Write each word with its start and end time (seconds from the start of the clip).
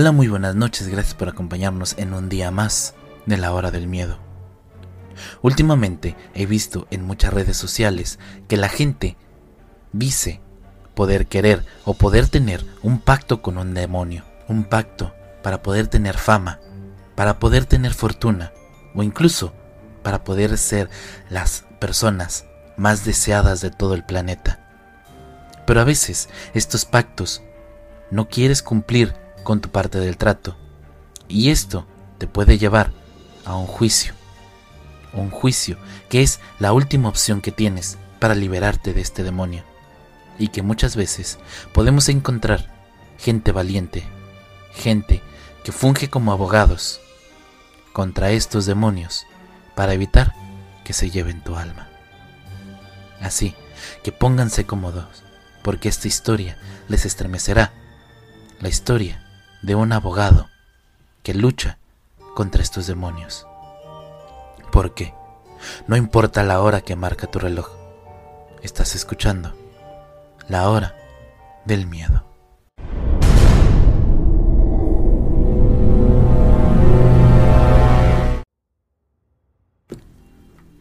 Hola, 0.00 0.12
muy 0.12 0.28
buenas 0.28 0.54
noches, 0.54 0.86
gracias 0.86 1.14
por 1.14 1.28
acompañarnos 1.28 1.96
en 1.98 2.14
un 2.14 2.28
día 2.28 2.52
más 2.52 2.94
de 3.26 3.36
la 3.36 3.52
hora 3.52 3.72
del 3.72 3.88
miedo. 3.88 4.20
Últimamente 5.42 6.14
he 6.34 6.46
visto 6.46 6.86
en 6.92 7.04
muchas 7.04 7.34
redes 7.34 7.56
sociales 7.56 8.20
que 8.46 8.56
la 8.56 8.68
gente 8.68 9.16
dice 9.92 10.40
poder 10.94 11.26
querer 11.26 11.66
o 11.84 11.94
poder 11.94 12.28
tener 12.28 12.64
un 12.84 13.00
pacto 13.00 13.42
con 13.42 13.58
un 13.58 13.74
demonio, 13.74 14.22
un 14.46 14.62
pacto 14.62 15.12
para 15.42 15.64
poder 15.64 15.88
tener 15.88 16.16
fama, 16.16 16.60
para 17.16 17.40
poder 17.40 17.64
tener 17.64 17.92
fortuna 17.92 18.52
o 18.94 19.02
incluso 19.02 19.52
para 20.04 20.22
poder 20.22 20.58
ser 20.58 20.88
las 21.28 21.64
personas 21.80 22.44
más 22.76 23.04
deseadas 23.04 23.60
de 23.62 23.72
todo 23.72 23.94
el 23.94 24.04
planeta. 24.04 24.64
Pero 25.66 25.80
a 25.80 25.84
veces 25.84 26.28
estos 26.54 26.84
pactos 26.84 27.42
no 28.12 28.28
quieres 28.28 28.62
cumplir 28.62 29.26
con 29.48 29.62
tu 29.62 29.70
parte 29.70 29.98
del 29.98 30.18
trato 30.18 30.58
y 31.26 31.48
esto 31.48 31.86
te 32.18 32.26
puede 32.26 32.58
llevar 32.58 32.92
a 33.46 33.56
un 33.56 33.66
juicio. 33.66 34.12
Un 35.14 35.30
juicio 35.30 35.78
que 36.10 36.20
es 36.20 36.38
la 36.58 36.74
última 36.74 37.08
opción 37.08 37.40
que 37.40 37.50
tienes 37.50 37.96
para 38.20 38.34
liberarte 38.34 38.92
de 38.92 39.00
este 39.00 39.24
demonio 39.24 39.64
y 40.38 40.48
que 40.48 40.60
muchas 40.60 40.96
veces 40.96 41.38
podemos 41.72 42.10
encontrar 42.10 42.70
gente 43.16 43.50
valiente, 43.50 44.04
gente 44.74 45.22
que 45.64 45.72
funge 45.72 46.10
como 46.10 46.32
abogados 46.32 47.00
contra 47.94 48.32
estos 48.32 48.66
demonios 48.66 49.24
para 49.74 49.94
evitar 49.94 50.34
que 50.84 50.92
se 50.92 51.08
lleven 51.08 51.42
tu 51.42 51.56
alma. 51.56 51.88
Así 53.22 53.54
que 54.04 54.12
pónganse 54.12 54.66
cómodos, 54.66 55.22
porque 55.62 55.88
esta 55.88 56.06
historia 56.06 56.58
les 56.86 57.06
estremecerá. 57.06 57.72
La 58.60 58.68
historia 58.68 59.24
de 59.62 59.74
un 59.74 59.92
abogado 59.92 60.48
que 61.22 61.34
lucha 61.34 61.78
contra 62.34 62.62
estos 62.62 62.86
demonios. 62.86 63.46
Porque 64.72 65.14
no 65.86 65.96
importa 65.96 66.42
la 66.42 66.60
hora 66.60 66.80
que 66.80 66.96
marca 66.96 67.26
tu 67.26 67.38
reloj, 67.38 67.68
estás 68.62 68.94
escuchando 68.94 69.54
la 70.48 70.68
hora 70.70 70.94
del 71.64 71.86
miedo. 71.86 72.24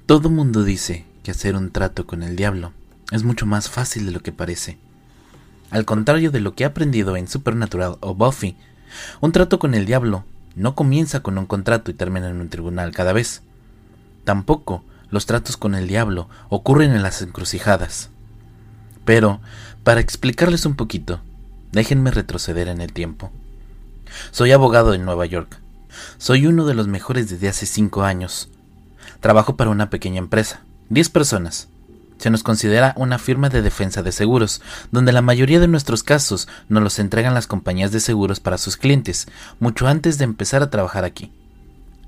Todo 0.06 0.30
mundo 0.30 0.64
dice 0.64 1.06
que 1.22 1.32
hacer 1.32 1.58
un 1.58 1.72
trato 1.72 2.08
con 2.08 2.24
el 2.24 2.38
diablo 2.38 2.72
es 3.12 3.24
mucho 3.24 3.46
más 3.46 3.70
fácil 3.70 4.06
de 4.06 4.14
lo 4.14 4.22
que 4.22 4.32
parece. 4.32 4.80
Al 5.70 5.86
contrario 5.86 6.32
de 6.32 6.40
lo 6.40 6.54
que 6.54 6.64
he 6.64 6.68
aprendido 6.68 7.18
en 7.18 7.28
Supernatural 7.28 7.98
o 8.00 8.16
Buffy, 8.16 8.56
un 9.22 9.32
trato 9.32 9.60
con 9.60 9.74
el 9.74 9.86
diablo 9.86 10.24
no 10.56 10.74
comienza 10.76 11.20
con 11.20 11.38
un 11.38 11.46
contrato 11.46 11.92
y 11.92 11.94
termina 11.94 12.30
en 12.30 12.42
un 12.42 12.50
tribunal 12.50 12.92
cada 12.92 13.14
vez. 13.14 13.44
Tampoco 14.24 14.84
los 15.10 15.26
tratos 15.26 15.56
con 15.56 15.76
el 15.76 15.88
diablo 15.88 16.30
ocurren 16.50 16.92
en 16.92 17.04
las 17.04 17.22
encrucijadas. 17.22 18.10
Pero, 19.06 19.40
para 19.84 20.02
explicarles 20.02 20.66
un 20.66 20.76
poquito, 20.76 21.22
déjenme 21.72 22.12
retroceder 22.12 22.68
en 22.68 22.82
el 22.82 22.92
tiempo. 22.92 23.32
Soy 24.32 24.52
abogado 24.52 24.94
en 24.94 25.06
Nueva 25.06 25.26
York. 25.26 25.60
Soy 26.18 26.48
uno 26.48 26.66
de 26.66 26.74
los 26.74 26.88
mejores 26.88 27.30
desde 27.30 27.50
hace 27.50 27.66
cinco 27.66 28.04
años. 28.04 28.50
Trabajo 29.20 29.56
para 29.58 29.70
una 29.70 29.90
pequeña 29.90 30.20
empresa, 30.20 30.62
10 30.90 31.10
personas. 31.10 31.70
Se 32.18 32.30
nos 32.30 32.44
considera 32.44 32.94
una 32.98 33.20
firma 33.20 33.50
de 33.50 33.62
defensa 33.62 34.02
de 34.02 34.12
seguros, 34.12 34.62
donde 34.92 35.12
la 35.12 35.22
mayoría 35.22 35.60
de 35.60 35.68
nuestros 35.68 36.04
casos 36.04 36.48
nos 36.68 36.82
los 36.82 37.00
entregan 37.00 37.34
las 37.34 37.48
compañías 37.48 37.92
de 37.92 38.00
seguros 38.00 38.40
para 38.40 38.58
sus 38.58 38.78
clientes, 38.78 39.28
mucho 39.60 39.88
antes 39.88 40.18
de 40.18 40.24
empezar 40.24 40.64
a 40.64 40.70
trabajar 40.70 41.04
aquí. 41.04 41.32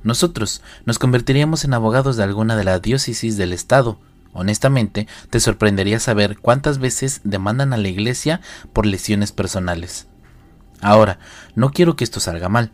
Nosotros 0.03 0.61
nos 0.85 0.97
convertiríamos 0.97 1.63
en 1.65 1.73
abogados 1.73 2.17
de 2.17 2.23
alguna 2.23 2.55
de 2.55 2.63
la 2.63 2.79
diócesis 2.79 3.37
del 3.37 3.53
Estado. 3.53 3.99
Honestamente, 4.33 5.07
te 5.29 5.39
sorprendería 5.39 5.99
saber 5.99 6.37
cuántas 6.39 6.79
veces 6.79 7.21
demandan 7.23 7.73
a 7.73 7.77
la 7.77 7.87
iglesia 7.87 8.41
por 8.73 8.85
lesiones 8.85 9.31
personales. 9.31 10.07
Ahora, 10.81 11.19
no 11.55 11.71
quiero 11.71 11.95
que 11.95 12.03
esto 12.03 12.19
salga 12.19 12.47
mal, 12.47 12.71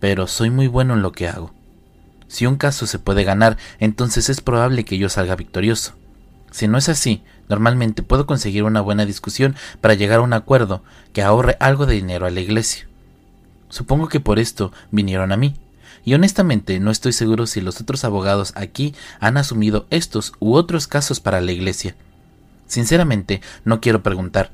pero 0.00 0.26
soy 0.26 0.50
muy 0.50 0.68
bueno 0.68 0.94
en 0.94 1.02
lo 1.02 1.12
que 1.12 1.28
hago. 1.28 1.52
Si 2.28 2.46
un 2.46 2.56
caso 2.56 2.86
se 2.86 2.98
puede 2.98 3.24
ganar, 3.24 3.58
entonces 3.80 4.28
es 4.28 4.40
probable 4.40 4.84
que 4.84 4.98
yo 4.98 5.08
salga 5.08 5.36
victorioso. 5.36 5.94
Si 6.54 6.68
no 6.68 6.78
es 6.78 6.88
así, 6.88 7.24
normalmente 7.48 8.04
puedo 8.04 8.26
conseguir 8.26 8.62
una 8.62 8.80
buena 8.80 9.04
discusión 9.04 9.56
para 9.80 9.94
llegar 9.94 10.20
a 10.20 10.22
un 10.22 10.32
acuerdo 10.32 10.84
que 11.12 11.20
ahorre 11.20 11.56
algo 11.58 11.84
de 11.84 11.96
dinero 11.96 12.26
a 12.26 12.30
la 12.30 12.38
iglesia. 12.38 12.86
Supongo 13.70 14.06
que 14.06 14.20
por 14.20 14.38
esto 14.38 14.70
vinieron 14.92 15.32
a 15.32 15.36
mí, 15.36 15.56
y 16.04 16.14
honestamente 16.14 16.78
no 16.78 16.92
estoy 16.92 17.12
seguro 17.12 17.48
si 17.48 17.60
los 17.60 17.80
otros 17.80 18.04
abogados 18.04 18.52
aquí 18.54 18.94
han 19.18 19.36
asumido 19.36 19.88
estos 19.90 20.32
u 20.38 20.54
otros 20.54 20.86
casos 20.86 21.18
para 21.18 21.40
la 21.40 21.50
iglesia. 21.50 21.96
Sinceramente, 22.68 23.40
no 23.64 23.80
quiero 23.80 24.04
preguntar. 24.04 24.52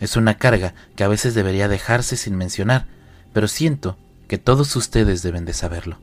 Es 0.00 0.16
una 0.16 0.38
carga 0.38 0.74
que 0.96 1.04
a 1.04 1.08
veces 1.08 1.36
debería 1.36 1.68
dejarse 1.68 2.16
sin 2.16 2.34
mencionar, 2.34 2.86
pero 3.32 3.46
siento 3.46 3.96
que 4.26 4.38
todos 4.38 4.74
ustedes 4.74 5.22
deben 5.22 5.44
de 5.44 5.52
saberlo. 5.52 5.98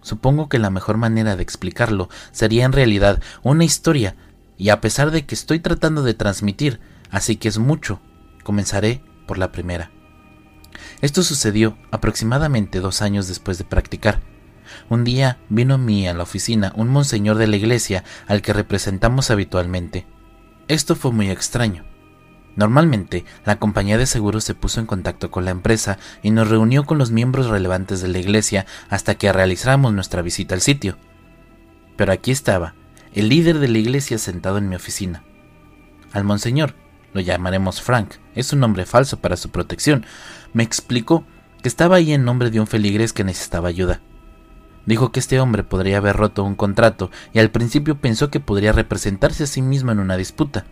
Supongo 0.00 0.48
que 0.48 0.60
la 0.60 0.70
mejor 0.70 0.96
manera 0.96 1.34
de 1.34 1.42
explicarlo 1.42 2.08
sería 2.30 2.64
en 2.64 2.72
realidad 2.72 3.20
una 3.42 3.64
historia, 3.64 4.14
y 4.58 4.70
a 4.70 4.80
pesar 4.80 5.12
de 5.12 5.24
que 5.24 5.34
estoy 5.34 5.60
tratando 5.60 6.02
de 6.02 6.14
transmitir, 6.14 6.80
así 7.10 7.36
que 7.36 7.48
es 7.48 7.58
mucho, 7.58 8.00
comenzaré 8.42 9.02
por 9.26 9.38
la 9.38 9.52
primera. 9.52 9.92
Esto 11.00 11.22
sucedió 11.22 11.78
aproximadamente 11.92 12.80
dos 12.80 13.00
años 13.00 13.28
después 13.28 13.56
de 13.56 13.64
practicar. 13.64 14.20
Un 14.90 15.04
día 15.04 15.38
vino 15.48 15.74
a 15.74 15.78
mí 15.78 16.08
a 16.08 16.12
la 16.12 16.24
oficina 16.24 16.72
un 16.76 16.88
monseñor 16.88 17.38
de 17.38 17.46
la 17.46 17.56
iglesia 17.56 18.04
al 18.26 18.42
que 18.42 18.52
representamos 18.52 19.30
habitualmente. 19.30 20.06
Esto 20.66 20.96
fue 20.96 21.12
muy 21.12 21.30
extraño. 21.30 21.84
Normalmente, 22.56 23.24
la 23.46 23.60
compañía 23.60 23.96
de 23.96 24.06
seguros 24.06 24.42
se 24.42 24.54
puso 24.56 24.80
en 24.80 24.86
contacto 24.86 25.30
con 25.30 25.44
la 25.44 25.52
empresa 25.52 25.98
y 26.22 26.32
nos 26.32 26.48
reunió 26.48 26.84
con 26.84 26.98
los 26.98 27.12
miembros 27.12 27.46
relevantes 27.46 28.02
de 28.02 28.08
la 28.08 28.18
iglesia 28.18 28.66
hasta 28.90 29.14
que 29.14 29.32
realizáramos 29.32 29.92
nuestra 29.92 30.22
visita 30.22 30.56
al 30.56 30.60
sitio. 30.60 30.98
Pero 31.96 32.12
aquí 32.12 32.32
estaba, 32.32 32.74
el 33.12 33.28
líder 33.28 33.58
de 33.58 33.68
la 33.68 33.78
iglesia 33.78 34.18
sentado 34.18 34.58
en 34.58 34.68
mi 34.68 34.76
oficina. 34.76 35.24
Al 36.12 36.24
monseñor, 36.24 36.74
lo 37.12 37.20
llamaremos 37.20 37.82
Frank, 37.82 38.14
es 38.34 38.52
un 38.52 38.60
nombre 38.60 38.86
falso 38.86 39.18
para 39.20 39.36
su 39.36 39.50
protección, 39.50 40.06
me 40.52 40.62
explicó 40.62 41.24
que 41.62 41.68
estaba 41.68 41.96
ahí 41.96 42.12
en 42.12 42.24
nombre 42.24 42.50
de 42.50 42.60
un 42.60 42.66
feligrés 42.66 43.12
que 43.12 43.24
necesitaba 43.24 43.68
ayuda. 43.68 44.00
Dijo 44.86 45.12
que 45.12 45.20
este 45.20 45.38
hombre 45.40 45.64
podría 45.64 45.98
haber 45.98 46.16
roto 46.16 46.44
un 46.44 46.54
contrato 46.54 47.10
y 47.32 47.40
al 47.40 47.50
principio 47.50 48.00
pensó 48.00 48.30
que 48.30 48.40
podría 48.40 48.72
representarse 48.72 49.44
a 49.44 49.46
sí 49.46 49.60
mismo 49.60 49.92
en 49.92 49.98
una 49.98 50.16
disputa 50.16 50.64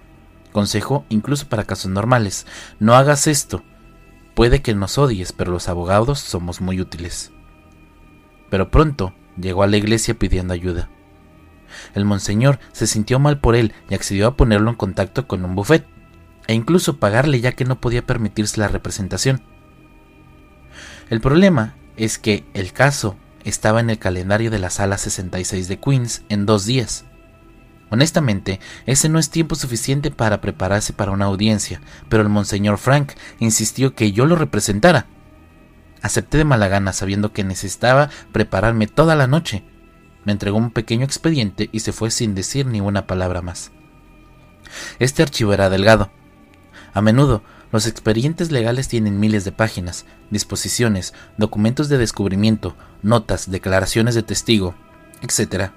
Consejo 0.57 1.05
incluso 1.11 1.51
para 1.51 1.65
casos 1.65 1.91
normales. 1.91 2.47
No 2.81 2.95
hagas 2.95 3.27
esto. 3.27 3.63
Puede 4.35 4.63
que 4.63 4.75
nos 4.75 4.97
odies, 4.97 5.35
pero 5.35 5.53
los 5.53 5.69
abogados 5.69 6.19
somos 6.19 6.63
muy 6.63 6.81
útiles. 6.81 7.31
Pero 8.49 8.71
pronto 8.71 9.13
llegó 9.39 9.65
a 9.65 9.67
la 9.67 9.77
iglesia 9.77 10.15
pidiendo 10.15 10.55
ayuda. 10.55 10.89
El 11.95 12.05
monseñor 12.05 12.59
se 12.73 12.87
sintió 12.87 13.19
mal 13.19 13.39
por 13.39 13.57
él 13.57 13.73
y 13.89 13.95
accedió 13.95 14.27
a 14.27 14.37
ponerlo 14.37 14.71
en 14.71 14.77
contacto 14.77 15.27
con 15.27 15.45
un 15.45 15.55
buffet, 15.55 15.87
e 16.47 16.55
incluso 16.55 16.99
pagarle 16.99 17.41
ya 17.41 17.53
que 17.53 17.65
no 17.65 17.81
podía 17.81 18.07
permitirse 18.07 18.61
la 18.61 18.69
representación. 18.69 19.43
El 21.11 21.21
problema 21.21 21.75
es 21.97 22.19
que 22.19 22.45
el 22.55 22.73
caso 22.73 23.17
estaba 23.45 23.81
en 23.81 23.91
el 23.91 23.99
calendario 23.99 24.51
de 24.51 24.59
la 24.59 24.71
sala 24.71 24.99
66 24.99 25.69
de 25.69 25.79
Queens 25.79 26.23
en 26.29 26.47
dos 26.47 26.67
días. 26.67 27.05
Honestamente, 27.91 28.59
ese 28.87 29.09
no 29.09 29.21
es 29.21 29.31
tiempo 29.31 29.55
suficiente 29.55 30.11
para 30.11 30.41
prepararse 30.41 30.93
para 30.93 31.13
una 31.13 31.27
audiencia, 31.27 31.81
pero 32.09 32.23
el 32.23 32.29
monseñor 32.29 32.79
Frank 32.79 33.13
insistió 33.39 33.95
que 33.95 34.11
yo 34.11 34.27
lo 34.27 34.35
representara. 34.35 35.07
Acepté 36.03 36.39
de 36.39 36.45
mala 36.45 36.67
gana 36.69 36.93
sabiendo 36.93 37.33
que 37.33 37.45
necesitaba 37.45 38.11
prepararme 38.33 38.89
toda 38.89 39.15
la 39.15 39.29
noche. 39.29 39.65
Me 40.27 40.33
entregó 40.33 40.59
un 40.59 40.73
pequeño 40.73 41.05
expediente 41.05 41.71
y 41.73 41.81
se 41.81 41.93
fue 41.93 42.11
sin 42.11 42.35
decir 42.35 42.67
ni 42.67 42.81
una 42.81 43.07
palabra 43.07 43.43
más. 43.43 43.71
Este 44.99 45.23
archivo 45.23 45.55
era 45.55 45.71
delgado. 45.71 46.11
A 46.93 47.01
menudo, 47.01 47.43
los 47.71 47.87
expedientes 47.87 48.51
legales 48.51 48.89
tienen 48.89 49.21
miles 49.21 49.45
de 49.45 49.53
páginas, 49.53 50.05
disposiciones, 50.31 51.15
documentos 51.37 51.89
de 51.89 51.99
descubrimiento, 51.99 52.77
notas, 53.03 53.51
declaraciones 53.51 54.17
de 54.17 54.25
testigo, 54.25 54.75
etc. 55.23 55.71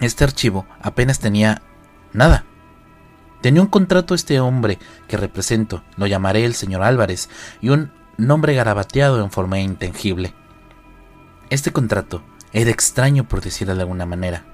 Este 0.00 0.24
archivo 0.24 0.66
apenas 0.82 1.20
tenía 1.20 1.62
nada. 2.12 2.44
Tenía 3.42 3.62
un 3.62 3.68
contrato 3.68 4.14
este 4.14 4.40
hombre 4.40 4.80
que 5.06 5.16
represento, 5.16 5.84
lo 5.96 6.08
llamaré 6.08 6.44
el 6.44 6.54
señor 6.54 6.82
Álvarez, 6.82 7.30
y 7.60 7.68
un 7.68 7.92
nombre 8.16 8.54
garabateado 8.54 9.22
en 9.22 9.30
forma 9.30 9.60
intangible. 9.60 10.34
Este 11.48 11.72
contrato 11.72 12.22
era 12.52 12.70
extraño 12.70 13.28
por 13.28 13.40
decirlo 13.40 13.74
de 13.74 13.82
alguna 13.82 14.06
manera. 14.06 14.44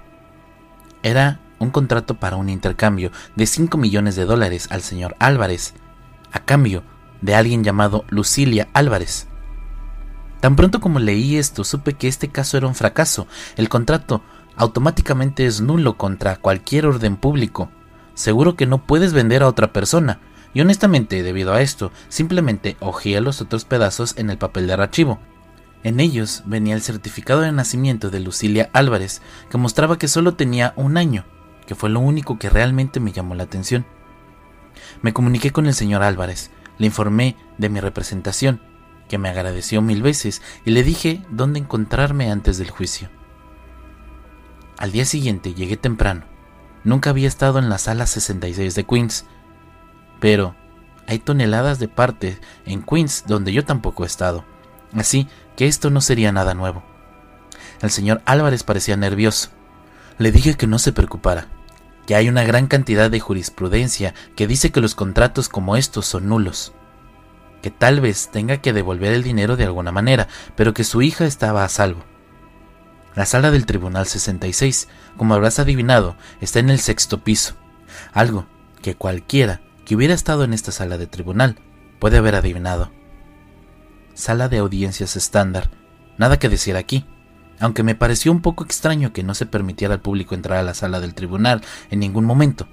Era 1.02 1.40
un 1.58 1.70
contrato 1.70 2.14
para 2.14 2.36
un 2.36 2.48
intercambio 2.48 3.10
de 3.34 3.46
5 3.46 3.78
millones 3.78 4.16
de 4.16 4.24
dólares 4.24 4.68
al 4.70 4.82
señor 4.82 5.16
Álvarez, 5.18 5.74
a 6.32 6.40
cambio 6.40 6.82
de 7.20 7.34
alguien 7.34 7.64
llamado 7.64 8.04
Lucilia 8.08 8.68
Álvarez. 8.72 9.28
Tan 10.40 10.54
pronto 10.56 10.80
como 10.80 10.98
leí 10.98 11.36
esto, 11.36 11.64
supe 11.64 11.94
que 11.94 12.08
este 12.08 12.28
caso 12.28 12.56
era 12.56 12.66
un 12.66 12.74
fracaso. 12.74 13.26
El 13.56 13.68
contrato 13.68 14.22
automáticamente 14.56 15.46
es 15.46 15.60
nulo 15.60 15.96
contra 15.96 16.36
cualquier 16.36 16.86
orden 16.86 17.16
público. 17.16 17.70
Seguro 18.14 18.56
que 18.56 18.66
no 18.66 18.86
puedes 18.86 19.12
vender 19.12 19.42
a 19.42 19.48
otra 19.48 19.72
persona. 19.72 20.20
Y 20.54 20.60
honestamente, 20.60 21.22
debido 21.22 21.52
a 21.52 21.62
esto, 21.62 21.90
simplemente 22.08 22.76
hojeé 22.80 23.20
los 23.20 23.40
otros 23.40 23.64
pedazos 23.64 24.14
en 24.16 24.30
el 24.30 24.38
papel 24.38 24.66
de 24.66 24.74
archivo. 24.74 25.18
En 25.86 26.00
ellos 26.00 26.42
venía 26.46 26.74
el 26.74 26.82
certificado 26.82 27.42
de 27.42 27.52
nacimiento 27.52 28.10
de 28.10 28.18
Lucilia 28.18 28.70
Álvarez, 28.72 29.22
que 29.48 29.56
mostraba 29.56 29.98
que 29.98 30.08
solo 30.08 30.34
tenía 30.34 30.72
un 30.74 30.96
año, 30.96 31.24
que 31.64 31.76
fue 31.76 31.90
lo 31.90 32.00
único 32.00 32.40
que 32.40 32.50
realmente 32.50 32.98
me 32.98 33.12
llamó 33.12 33.36
la 33.36 33.44
atención. 33.44 33.86
Me 35.00 35.12
comuniqué 35.12 35.52
con 35.52 35.66
el 35.66 35.74
señor 35.74 36.02
Álvarez, 36.02 36.50
le 36.78 36.86
informé 36.86 37.36
de 37.56 37.68
mi 37.68 37.78
representación, 37.78 38.60
que 39.08 39.16
me 39.16 39.28
agradeció 39.28 39.80
mil 39.80 40.02
veces, 40.02 40.42
y 40.64 40.72
le 40.72 40.82
dije 40.82 41.24
dónde 41.30 41.60
encontrarme 41.60 42.32
antes 42.32 42.58
del 42.58 42.70
juicio. 42.70 43.08
Al 44.78 44.90
día 44.90 45.04
siguiente 45.04 45.54
llegué 45.54 45.76
temprano. 45.76 46.24
Nunca 46.82 47.10
había 47.10 47.28
estado 47.28 47.60
en 47.60 47.68
la 47.68 47.78
sala 47.78 48.08
66 48.08 48.74
de 48.74 48.84
Queens, 48.84 49.24
pero 50.18 50.56
hay 51.06 51.20
toneladas 51.20 51.78
de 51.78 51.86
partes 51.86 52.40
en 52.64 52.82
Queens 52.82 53.22
donde 53.28 53.52
yo 53.52 53.64
tampoco 53.64 54.02
he 54.02 54.08
estado, 54.08 54.44
así 54.96 55.28
que 55.56 55.66
esto 55.66 55.90
no 55.90 56.00
sería 56.00 56.32
nada 56.32 56.54
nuevo. 56.54 56.82
El 57.80 57.90
señor 57.90 58.22
Álvarez 58.24 58.62
parecía 58.62 58.96
nervioso. 58.96 59.50
Le 60.18 60.32
dije 60.32 60.54
que 60.54 60.66
no 60.66 60.78
se 60.78 60.92
preocupara, 60.92 61.48
que 62.06 62.14
hay 62.14 62.28
una 62.28 62.44
gran 62.44 62.66
cantidad 62.66 63.10
de 63.10 63.20
jurisprudencia 63.20 64.14
que 64.34 64.46
dice 64.46 64.72
que 64.72 64.80
los 64.80 64.94
contratos 64.94 65.48
como 65.48 65.76
estos 65.76 66.06
son 66.06 66.28
nulos, 66.28 66.72
que 67.62 67.70
tal 67.70 68.00
vez 68.00 68.30
tenga 68.30 68.58
que 68.58 68.72
devolver 68.72 69.12
el 69.12 69.22
dinero 69.22 69.56
de 69.56 69.64
alguna 69.64 69.92
manera, 69.92 70.28
pero 70.54 70.72
que 70.72 70.84
su 70.84 71.02
hija 71.02 71.26
estaba 71.26 71.64
a 71.64 71.68
salvo. 71.68 72.04
La 73.14 73.26
sala 73.26 73.50
del 73.50 73.66
Tribunal 73.66 74.06
66, 74.06 74.88
como 75.16 75.34
habrás 75.34 75.58
adivinado, 75.58 76.16
está 76.40 76.60
en 76.60 76.70
el 76.70 76.80
sexto 76.80 77.24
piso, 77.24 77.54
algo 78.12 78.46
que 78.82 78.94
cualquiera 78.94 79.60
que 79.84 79.96
hubiera 79.96 80.14
estado 80.14 80.44
en 80.44 80.52
esta 80.52 80.72
sala 80.72 80.98
de 80.98 81.06
tribunal 81.06 81.56
puede 81.98 82.18
haber 82.18 82.34
adivinado. 82.34 82.92
Sala 84.16 84.48
de 84.48 84.56
audiencias 84.56 85.14
estándar, 85.14 85.68
nada 86.16 86.38
que 86.38 86.48
decir 86.48 86.74
aquí. 86.76 87.04
Aunque 87.60 87.82
me 87.82 87.94
pareció 87.94 88.32
un 88.32 88.40
poco 88.40 88.64
extraño 88.64 89.12
que 89.12 89.22
no 89.22 89.34
se 89.34 89.44
permitiera 89.44 89.92
al 89.92 90.00
público 90.00 90.34
entrar 90.34 90.58
a 90.58 90.62
la 90.62 90.72
sala 90.72 91.00
del 91.00 91.12
tribunal 91.14 91.60
en 91.90 92.00
ningún 92.00 92.24
momento. 92.24 92.66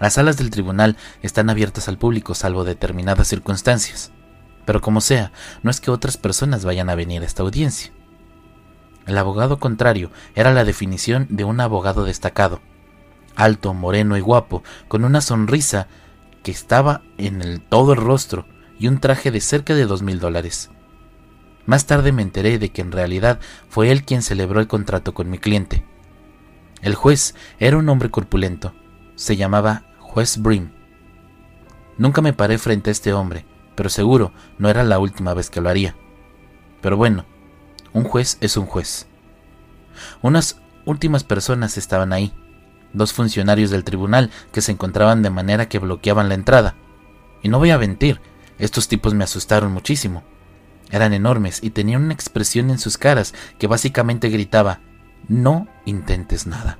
Las 0.00 0.14
salas 0.14 0.36
del 0.36 0.50
tribunal 0.50 0.96
están 1.22 1.48
abiertas 1.48 1.86
al 1.86 1.96
público 1.96 2.34
salvo 2.34 2.64
determinadas 2.64 3.28
circunstancias, 3.28 4.10
pero 4.64 4.80
como 4.80 5.00
sea, 5.00 5.30
no 5.62 5.70
es 5.70 5.80
que 5.80 5.92
otras 5.92 6.16
personas 6.16 6.64
vayan 6.64 6.90
a 6.90 6.96
venir 6.96 7.22
a 7.22 7.26
esta 7.26 7.44
audiencia. 7.44 7.92
El 9.06 9.16
abogado 9.16 9.60
contrario 9.60 10.10
era 10.34 10.52
la 10.52 10.64
definición 10.64 11.28
de 11.30 11.44
un 11.44 11.60
abogado 11.60 12.04
destacado, 12.04 12.60
alto, 13.36 13.74
moreno 13.74 14.16
y 14.16 14.20
guapo, 14.22 14.64
con 14.88 15.04
una 15.04 15.20
sonrisa 15.20 15.86
que 16.42 16.50
estaba 16.50 17.02
en 17.16 17.60
todo 17.68 17.92
el 17.92 18.00
rostro 18.00 18.57
y 18.78 18.88
un 18.88 18.98
traje 18.98 19.30
de 19.30 19.40
cerca 19.40 19.74
de 19.74 19.86
dos 19.86 20.02
mil 20.02 20.20
dólares. 20.20 20.70
Más 21.66 21.86
tarde 21.86 22.12
me 22.12 22.22
enteré 22.22 22.58
de 22.58 22.70
que 22.70 22.80
en 22.80 22.92
realidad 22.92 23.40
fue 23.68 23.90
él 23.90 24.04
quien 24.04 24.22
celebró 24.22 24.60
el 24.60 24.68
contrato 24.68 25.12
con 25.12 25.28
mi 25.28 25.38
cliente. 25.38 25.84
El 26.80 26.94
juez 26.94 27.34
era 27.58 27.76
un 27.76 27.88
hombre 27.88 28.10
corpulento. 28.10 28.72
Se 29.16 29.36
llamaba 29.36 29.84
Juez 29.98 30.38
Brim. 30.38 30.70
Nunca 31.98 32.22
me 32.22 32.32
paré 32.32 32.56
frente 32.56 32.90
a 32.90 32.92
este 32.92 33.12
hombre, 33.12 33.44
pero 33.74 33.90
seguro 33.90 34.32
no 34.58 34.70
era 34.70 34.84
la 34.84 34.98
última 34.98 35.34
vez 35.34 35.50
que 35.50 35.60
lo 35.60 35.68
haría. 35.68 35.96
Pero 36.80 36.96
bueno, 36.96 37.26
un 37.92 38.04
juez 38.04 38.38
es 38.40 38.56
un 38.56 38.66
juez. 38.66 39.06
Unas 40.22 40.60
últimas 40.84 41.24
personas 41.24 41.76
estaban 41.76 42.12
ahí, 42.12 42.32
dos 42.92 43.12
funcionarios 43.12 43.70
del 43.70 43.84
tribunal 43.84 44.30
que 44.52 44.60
se 44.60 44.72
encontraban 44.72 45.22
de 45.22 45.30
manera 45.30 45.68
que 45.68 45.80
bloqueaban 45.80 46.28
la 46.28 46.34
entrada. 46.34 46.76
Y 47.42 47.48
no 47.48 47.58
voy 47.58 47.70
a 47.70 47.78
mentir, 47.78 48.20
estos 48.58 48.88
tipos 48.88 49.14
me 49.14 49.24
asustaron 49.24 49.72
muchísimo. 49.72 50.22
Eran 50.90 51.12
enormes 51.12 51.62
y 51.62 51.70
tenían 51.70 52.04
una 52.04 52.14
expresión 52.14 52.70
en 52.70 52.78
sus 52.78 52.98
caras 52.98 53.34
que 53.58 53.66
básicamente 53.66 54.30
gritaba, 54.30 54.80
no 55.28 55.68
intentes 55.84 56.46
nada. 56.46 56.78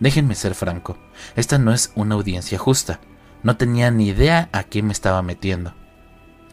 Déjenme 0.00 0.34
ser 0.34 0.54
franco, 0.54 0.98
esta 1.36 1.58
no 1.58 1.72
es 1.72 1.92
una 1.94 2.14
audiencia 2.14 2.58
justa. 2.58 3.00
No 3.42 3.56
tenía 3.56 3.90
ni 3.90 4.08
idea 4.08 4.48
a 4.52 4.64
qué 4.64 4.82
me 4.82 4.92
estaba 4.92 5.22
metiendo. 5.22 5.74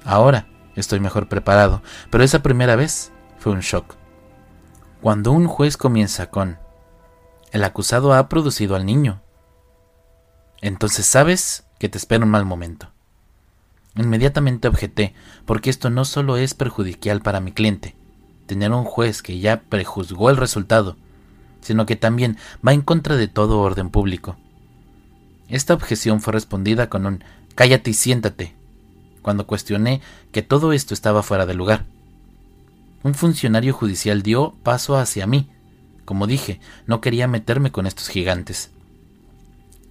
Ahora 0.06 0.48
estoy 0.76 1.00
mejor 1.00 1.28
preparado, 1.28 1.82
pero 2.10 2.24
esa 2.24 2.44
primera 2.44 2.76
vez 2.76 3.12
fue 3.38 3.52
un 3.52 3.62
shock. 3.62 3.96
Cuando 5.02 5.32
un 5.32 5.48
juez 5.48 5.76
comienza 5.76 6.30
con, 6.30 6.60
el 7.52 7.64
acusado 7.64 8.14
ha 8.14 8.30
producido 8.30 8.76
al 8.76 8.86
niño, 8.86 9.22
entonces 10.62 11.06
sabes 11.06 11.66
que 11.78 11.90
te 11.90 11.98
espera 11.98 12.24
un 12.24 12.32
mal 12.32 12.46
momento. 12.46 12.93
Inmediatamente 13.96 14.68
objeté, 14.68 15.14
porque 15.46 15.70
esto 15.70 15.90
no 15.90 16.06
solo 16.06 16.38
es 16.38 16.54
perjudicial 16.54 17.22
para 17.22 17.40
mi 17.40 17.52
cliente, 17.52 17.96
tener 18.48 18.72
un 18.72 18.86
juez 18.86 19.22
que 19.22 19.40
ya 19.40 19.62
prejuzgó 19.62 20.30
el 20.30 20.38
resultado, 20.38 20.98
sino 21.62 21.86
que 21.86 21.96
también 21.96 22.38
va 22.66 22.74
en 22.74 22.82
contra 22.82 23.16
de 23.16 23.28
todo 23.28 23.60
orden 23.60 23.90
público. 23.90 24.36
Esta 25.48 25.74
objeción 25.74 26.22
fue 26.22 26.34
respondida 26.34 26.90
con 26.90 27.06
un 27.06 27.24
cállate 27.56 27.92
y 27.92 27.94
siéntate, 27.94 28.54
cuando 29.22 29.46
cuestioné 29.46 30.02
que 30.32 30.42
todo 30.42 30.74
esto 30.74 30.94
estaba 30.94 31.24
fuera 31.24 31.46
de 31.46 31.54
lugar. 31.54 31.86
Un 33.04 33.14
funcionario 33.14 33.74
judicial 33.74 34.24
dio 34.24 34.56
paso 34.64 34.98
hacia 34.98 35.28
mí. 35.28 35.50
Como 36.06 36.26
dije, 36.26 36.60
no 36.88 37.02
quería 37.02 37.28
meterme 37.28 37.72
con 37.72 37.86
estos 37.86 38.08
gigantes. 38.08 38.72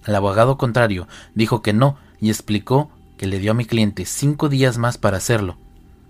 El 0.07 0.15
abogado 0.15 0.59
contrario 0.59 1.07
dijo 1.35 1.63
que 1.63 1.73
no 1.73 1.97
y 2.21 2.31
explicó 2.31 2.91
que 3.23 3.29
le 3.29 3.39
dio 3.39 3.53
a 3.53 3.55
mi 3.55 3.67
cliente 3.67 4.05
cinco 4.05 4.49
días 4.49 4.79
más 4.79 4.99
para 4.99 5.19
hacerlo, 5.19 5.57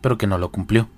pero 0.00 0.16
que 0.16 0.26
no 0.26 0.38
lo 0.38 0.50
cumplió. 0.50 0.88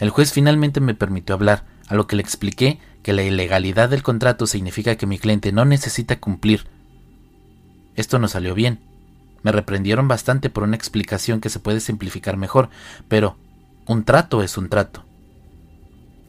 El 0.00 0.10
juez 0.10 0.32
finalmente 0.32 0.80
me 0.80 0.96
permitió 0.96 1.36
hablar, 1.36 1.62
a 1.86 1.94
lo 1.94 2.08
que 2.08 2.16
le 2.16 2.22
expliqué 2.22 2.80
que 3.04 3.12
la 3.12 3.22
ilegalidad 3.22 3.88
del 3.88 4.02
contrato 4.02 4.48
significa 4.48 4.96
que 4.96 5.06
mi 5.06 5.20
cliente 5.20 5.52
no 5.52 5.64
necesita 5.64 6.18
cumplir. 6.18 6.66
Esto 7.94 8.18
no 8.18 8.26
salió 8.26 8.52
bien. 8.52 8.80
Me 9.44 9.52
reprendieron 9.52 10.08
bastante 10.08 10.50
por 10.50 10.64
una 10.64 10.74
explicación 10.74 11.40
que 11.40 11.50
se 11.50 11.60
puede 11.60 11.78
simplificar 11.78 12.36
mejor, 12.36 12.68
pero 13.06 13.36
un 13.86 14.02
trato 14.02 14.42
es 14.42 14.58
un 14.58 14.68
trato. 14.68 15.04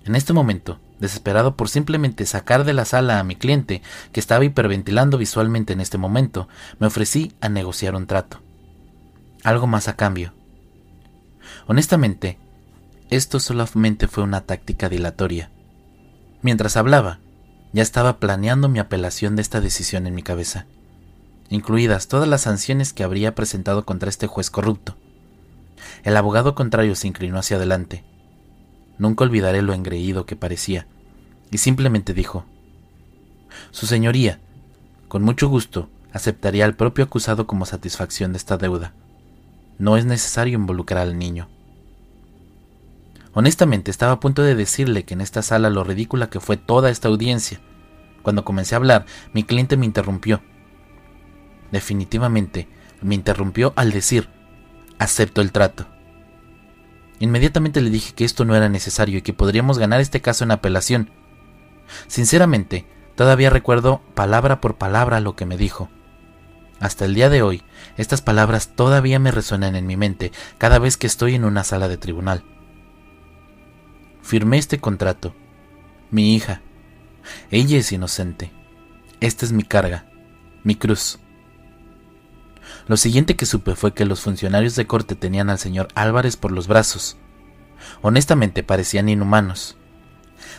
En 0.05 0.15
este 0.15 0.33
momento, 0.33 0.79
desesperado 0.99 1.57
por 1.57 1.67
simplemente 1.67 2.27
sacar 2.27 2.63
de 2.63 2.73
la 2.73 2.85
sala 2.85 3.19
a 3.19 3.23
mi 3.23 3.35
cliente, 3.35 3.81
que 4.11 4.19
estaba 4.19 4.45
hiperventilando 4.45 5.17
visualmente 5.17 5.73
en 5.73 5.81
este 5.81 5.97
momento, 5.97 6.47
me 6.77 6.85
ofrecí 6.85 7.33
a 7.41 7.49
negociar 7.49 7.95
un 7.95 8.05
trato 8.05 8.39
algo 9.43 9.67
más 9.67 9.87
a 9.87 9.95
cambio. 9.95 10.33
Honestamente, 11.67 12.37
esto 13.09 13.39
solamente 13.39 14.07
fue 14.07 14.23
una 14.23 14.41
táctica 14.41 14.89
dilatoria. 14.89 15.51
Mientras 16.41 16.77
hablaba, 16.77 17.19
ya 17.73 17.81
estaba 17.81 18.19
planeando 18.19 18.69
mi 18.69 18.79
apelación 18.79 19.35
de 19.35 19.41
esta 19.41 19.61
decisión 19.61 20.07
en 20.07 20.15
mi 20.15 20.23
cabeza, 20.23 20.65
incluidas 21.49 22.07
todas 22.07 22.27
las 22.27 22.41
sanciones 22.41 22.93
que 22.93 23.03
habría 23.03 23.35
presentado 23.35 23.85
contra 23.85 24.09
este 24.09 24.27
juez 24.27 24.49
corrupto. 24.49 24.95
El 26.03 26.17
abogado 26.17 26.55
contrario 26.55 26.95
se 26.95 27.07
inclinó 27.07 27.39
hacia 27.39 27.57
adelante. 27.57 28.03
Nunca 28.97 29.23
olvidaré 29.23 29.61
lo 29.61 29.73
engreído 29.73 30.25
que 30.25 30.35
parecía, 30.35 30.87
y 31.49 31.57
simplemente 31.57 32.13
dijo, 32.13 32.45
Su 33.71 33.87
señoría, 33.87 34.39
con 35.07 35.23
mucho 35.23 35.49
gusto, 35.49 35.89
aceptaría 36.13 36.65
al 36.65 36.75
propio 36.75 37.05
acusado 37.05 37.47
como 37.47 37.65
satisfacción 37.65 38.33
de 38.33 38.37
esta 38.37 38.57
deuda 38.57 38.93
no 39.81 39.97
es 39.97 40.05
necesario 40.05 40.59
involucrar 40.59 41.01
al 41.01 41.17
niño. 41.17 41.49
Honestamente 43.33 43.89
estaba 43.89 44.11
a 44.13 44.19
punto 44.19 44.43
de 44.43 44.53
decirle 44.53 45.05
que 45.05 45.15
en 45.15 45.21
esta 45.21 45.41
sala 45.41 45.71
lo 45.71 45.83
ridícula 45.83 46.29
que 46.29 46.39
fue 46.39 46.55
toda 46.55 46.91
esta 46.91 47.07
audiencia. 47.07 47.59
Cuando 48.21 48.45
comencé 48.45 48.75
a 48.75 48.77
hablar, 48.77 49.07
mi 49.33 49.43
cliente 49.43 49.77
me 49.77 49.87
interrumpió. 49.87 50.43
Definitivamente, 51.71 52.67
me 53.01 53.15
interrumpió 53.15 53.73
al 53.75 53.91
decir, 53.91 54.29
acepto 54.99 55.41
el 55.41 55.51
trato. 55.51 55.87
Inmediatamente 57.17 57.81
le 57.81 57.89
dije 57.89 58.13
que 58.13 58.23
esto 58.23 58.45
no 58.45 58.55
era 58.55 58.69
necesario 58.69 59.17
y 59.17 59.21
que 59.23 59.33
podríamos 59.33 59.79
ganar 59.79 59.99
este 59.99 60.21
caso 60.21 60.43
en 60.43 60.51
apelación. 60.51 61.09
Sinceramente, 62.05 62.85
todavía 63.15 63.49
recuerdo 63.49 64.01
palabra 64.13 64.61
por 64.61 64.75
palabra 64.75 65.21
lo 65.21 65.35
que 65.35 65.47
me 65.47 65.57
dijo. 65.57 65.89
Hasta 66.81 67.05
el 67.05 67.13
día 67.13 67.29
de 67.29 67.43
hoy, 67.43 67.61
estas 67.95 68.21
palabras 68.21 68.75
todavía 68.75 69.19
me 69.19 69.29
resuenan 69.29 69.75
en 69.75 69.85
mi 69.85 69.97
mente 69.97 70.31
cada 70.57 70.79
vez 70.79 70.97
que 70.97 71.05
estoy 71.05 71.35
en 71.35 71.45
una 71.45 71.63
sala 71.63 71.87
de 71.87 71.97
tribunal. 71.97 72.43
Firmé 74.23 74.57
este 74.57 74.79
contrato. 74.79 75.35
Mi 76.09 76.35
hija. 76.35 76.61
Ella 77.51 77.77
es 77.77 77.91
inocente. 77.91 78.51
Esta 79.19 79.45
es 79.45 79.51
mi 79.51 79.61
carga, 79.61 80.05
mi 80.63 80.73
cruz. 80.73 81.19
Lo 82.87 82.97
siguiente 82.97 83.35
que 83.35 83.45
supe 83.45 83.75
fue 83.75 83.93
que 83.93 84.05
los 84.05 84.21
funcionarios 84.21 84.75
de 84.75 84.87
corte 84.87 85.13
tenían 85.13 85.51
al 85.51 85.59
señor 85.59 85.87
Álvarez 85.93 86.35
por 86.35 86.51
los 86.51 86.67
brazos. 86.67 87.17
Honestamente 88.01 88.63
parecían 88.63 89.07
inhumanos. 89.07 89.77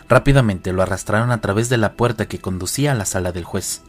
Rápidamente 0.09 0.73
lo 0.73 0.83
arrastraron 0.83 1.33
a 1.33 1.41
través 1.41 1.69
de 1.69 1.79
la 1.79 1.95
puerta 1.95 2.27
que 2.27 2.39
conducía 2.39 2.93
a 2.93 2.95
la 2.95 3.07
sala 3.07 3.33
del 3.33 3.45
juez. 3.45 3.83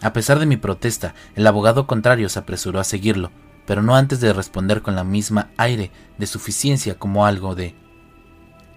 A 0.00 0.12
pesar 0.12 0.38
de 0.38 0.46
mi 0.46 0.56
protesta, 0.56 1.14
el 1.34 1.46
abogado 1.46 1.86
contrario 1.86 2.28
se 2.28 2.38
apresuró 2.38 2.80
a 2.80 2.84
seguirlo, 2.84 3.30
pero 3.66 3.82
no 3.82 3.96
antes 3.96 4.20
de 4.20 4.32
responder 4.32 4.82
con 4.82 4.94
la 4.94 5.04
misma 5.04 5.50
aire 5.56 5.90
de 6.18 6.26
suficiencia 6.26 6.98
como 6.98 7.26
algo 7.26 7.54
de 7.54 7.74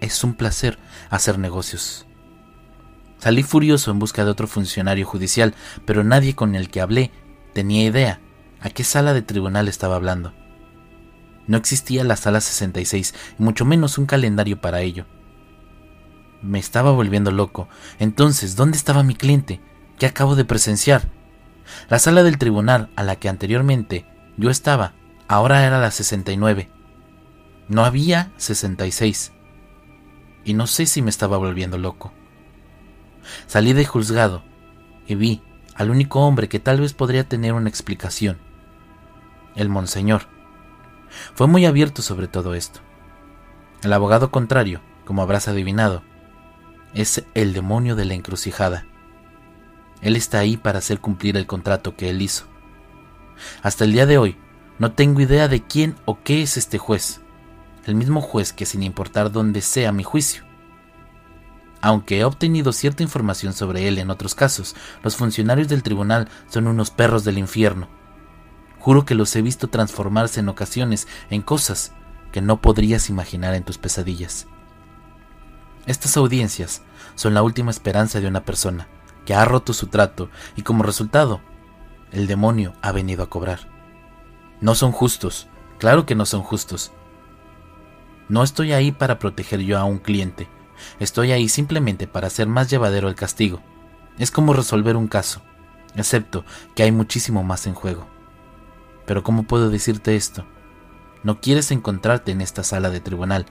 es 0.00 0.22
un 0.22 0.34
placer 0.34 0.78
hacer 1.10 1.38
negocios. 1.38 2.06
Salí 3.18 3.42
furioso 3.42 3.90
en 3.90 3.98
busca 3.98 4.24
de 4.24 4.30
otro 4.30 4.46
funcionario 4.46 5.04
judicial, 5.04 5.54
pero 5.84 6.04
nadie 6.04 6.34
con 6.34 6.54
el 6.54 6.70
que 6.70 6.80
hablé 6.80 7.10
tenía 7.52 7.84
idea 7.84 8.20
a 8.60 8.70
qué 8.70 8.84
sala 8.84 9.12
de 9.12 9.22
tribunal 9.22 9.66
estaba 9.68 9.96
hablando. 9.96 10.32
No 11.46 11.56
existía 11.56 12.04
la 12.04 12.16
sala 12.16 12.40
66, 12.40 13.14
y 13.38 13.42
mucho 13.42 13.64
menos 13.64 13.98
un 13.98 14.06
calendario 14.06 14.60
para 14.60 14.82
ello. 14.82 15.06
Me 16.42 16.58
estaba 16.58 16.92
volviendo 16.92 17.32
loco. 17.32 17.68
Entonces, 17.98 18.54
¿dónde 18.54 18.76
estaba 18.76 19.02
mi 19.02 19.16
cliente? 19.16 19.60
¿Qué 19.98 20.06
acabo 20.06 20.36
de 20.36 20.44
presenciar? 20.44 21.08
La 21.88 21.98
sala 21.98 22.22
del 22.22 22.38
tribunal 22.38 22.88
a 22.94 23.02
la 23.02 23.16
que 23.16 23.28
anteriormente 23.28 24.06
yo 24.36 24.48
estaba, 24.48 24.92
ahora 25.26 25.66
era 25.66 25.80
la 25.80 25.90
69. 25.90 26.70
No 27.66 27.84
había 27.84 28.30
66. 28.36 29.32
Y 30.44 30.54
no 30.54 30.68
sé 30.68 30.86
si 30.86 31.02
me 31.02 31.10
estaba 31.10 31.36
volviendo 31.36 31.78
loco. 31.78 32.12
Salí 33.48 33.72
de 33.72 33.84
juzgado 33.84 34.44
y 35.08 35.16
vi 35.16 35.42
al 35.74 35.90
único 35.90 36.20
hombre 36.20 36.48
que 36.48 36.60
tal 36.60 36.80
vez 36.80 36.94
podría 36.94 37.28
tener 37.28 37.52
una 37.52 37.68
explicación. 37.68 38.38
El 39.56 39.68
monseñor. 39.68 40.28
Fue 41.34 41.48
muy 41.48 41.66
abierto 41.66 42.02
sobre 42.02 42.28
todo 42.28 42.54
esto. 42.54 42.80
El 43.82 43.92
abogado 43.92 44.30
contrario, 44.30 44.80
como 45.04 45.22
habrás 45.22 45.48
adivinado, 45.48 46.02
es 46.94 47.24
el 47.34 47.52
demonio 47.52 47.96
de 47.96 48.04
la 48.04 48.14
encrucijada. 48.14 48.86
Él 50.00 50.16
está 50.16 50.38
ahí 50.38 50.56
para 50.56 50.78
hacer 50.78 51.00
cumplir 51.00 51.36
el 51.36 51.46
contrato 51.46 51.96
que 51.96 52.10
él 52.10 52.22
hizo. 52.22 52.44
Hasta 53.62 53.84
el 53.84 53.92
día 53.92 54.06
de 54.06 54.18
hoy, 54.18 54.36
no 54.78 54.92
tengo 54.92 55.20
idea 55.20 55.48
de 55.48 55.62
quién 55.62 55.96
o 56.04 56.22
qué 56.22 56.42
es 56.42 56.56
este 56.56 56.78
juez, 56.78 57.20
el 57.84 57.94
mismo 57.94 58.20
juez 58.20 58.52
que 58.52 58.66
sin 58.66 58.82
importar 58.82 59.32
dónde 59.32 59.60
sea 59.60 59.92
mi 59.92 60.04
juicio, 60.04 60.44
aunque 61.80 62.18
he 62.18 62.24
obtenido 62.24 62.72
cierta 62.72 63.02
información 63.02 63.52
sobre 63.52 63.86
él 63.86 63.98
en 63.98 64.10
otros 64.10 64.34
casos, 64.34 64.74
los 65.02 65.16
funcionarios 65.16 65.68
del 65.68 65.82
tribunal 65.82 66.28
son 66.48 66.66
unos 66.66 66.90
perros 66.90 67.24
del 67.24 67.38
infierno. 67.38 67.88
Juro 68.80 69.04
que 69.04 69.14
los 69.14 69.34
he 69.36 69.42
visto 69.42 69.68
transformarse 69.68 70.40
en 70.40 70.48
ocasiones 70.48 71.06
en 71.30 71.42
cosas 71.42 71.92
que 72.32 72.40
no 72.40 72.60
podrías 72.60 73.08
imaginar 73.10 73.54
en 73.54 73.62
tus 73.62 73.78
pesadillas. 73.78 74.46
Estas 75.86 76.16
audiencias 76.16 76.82
son 77.14 77.34
la 77.34 77.42
última 77.42 77.70
esperanza 77.70 78.20
de 78.20 78.26
una 78.26 78.44
persona 78.44 78.88
que 79.28 79.34
ha 79.34 79.44
roto 79.44 79.74
su 79.74 79.88
trato 79.88 80.30
y 80.56 80.62
como 80.62 80.82
resultado, 80.82 81.42
el 82.12 82.26
demonio 82.26 82.72
ha 82.80 82.92
venido 82.92 83.22
a 83.22 83.28
cobrar. 83.28 83.68
No 84.62 84.74
son 84.74 84.90
justos, 84.90 85.48
claro 85.76 86.06
que 86.06 86.14
no 86.14 86.24
son 86.24 86.42
justos. 86.42 86.92
No 88.30 88.42
estoy 88.42 88.72
ahí 88.72 88.90
para 88.90 89.18
proteger 89.18 89.60
yo 89.60 89.76
a 89.76 89.84
un 89.84 89.98
cliente, 89.98 90.48
Estoy 90.98 91.32
ahí 91.32 91.50
simplemente 91.50 92.06
para 92.06 92.28
hacer 92.28 92.46
más 92.46 92.70
llevadero 92.70 93.10
el 93.10 93.16
castigo. 93.16 93.60
Es 94.18 94.30
como 94.30 94.54
resolver 94.54 94.96
un 94.96 95.08
caso, 95.08 95.42
excepto 95.94 96.46
que 96.74 96.84
hay 96.84 96.92
muchísimo 96.92 97.44
más 97.44 97.66
en 97.66 97.74
juego. 97.74 98.06
Pero 99.04 99.22
¿cómo 99.22 99.42
puedo 99.42 99.68
decirte 99.68 100.16
esto? 100.16 100.46
No 101.22 101.42
quieres 101.42 101.70
encontrarte 101.70 102.32
en 102.32 102.40
esta 102.40 102.62
sala 102.62 102.88
de 102.88 103.00
tribunal. 103.00 103.44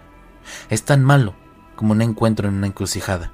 Es 0.72 0.86
tan 0.86 1.04
malo 1.04 1.36
como 1.76 1.92
un 1.92 2.02
encuentro 2.02 2.48
en 2.48 2.56
una 2.56 2.66
encrucijada. 2.66 3.32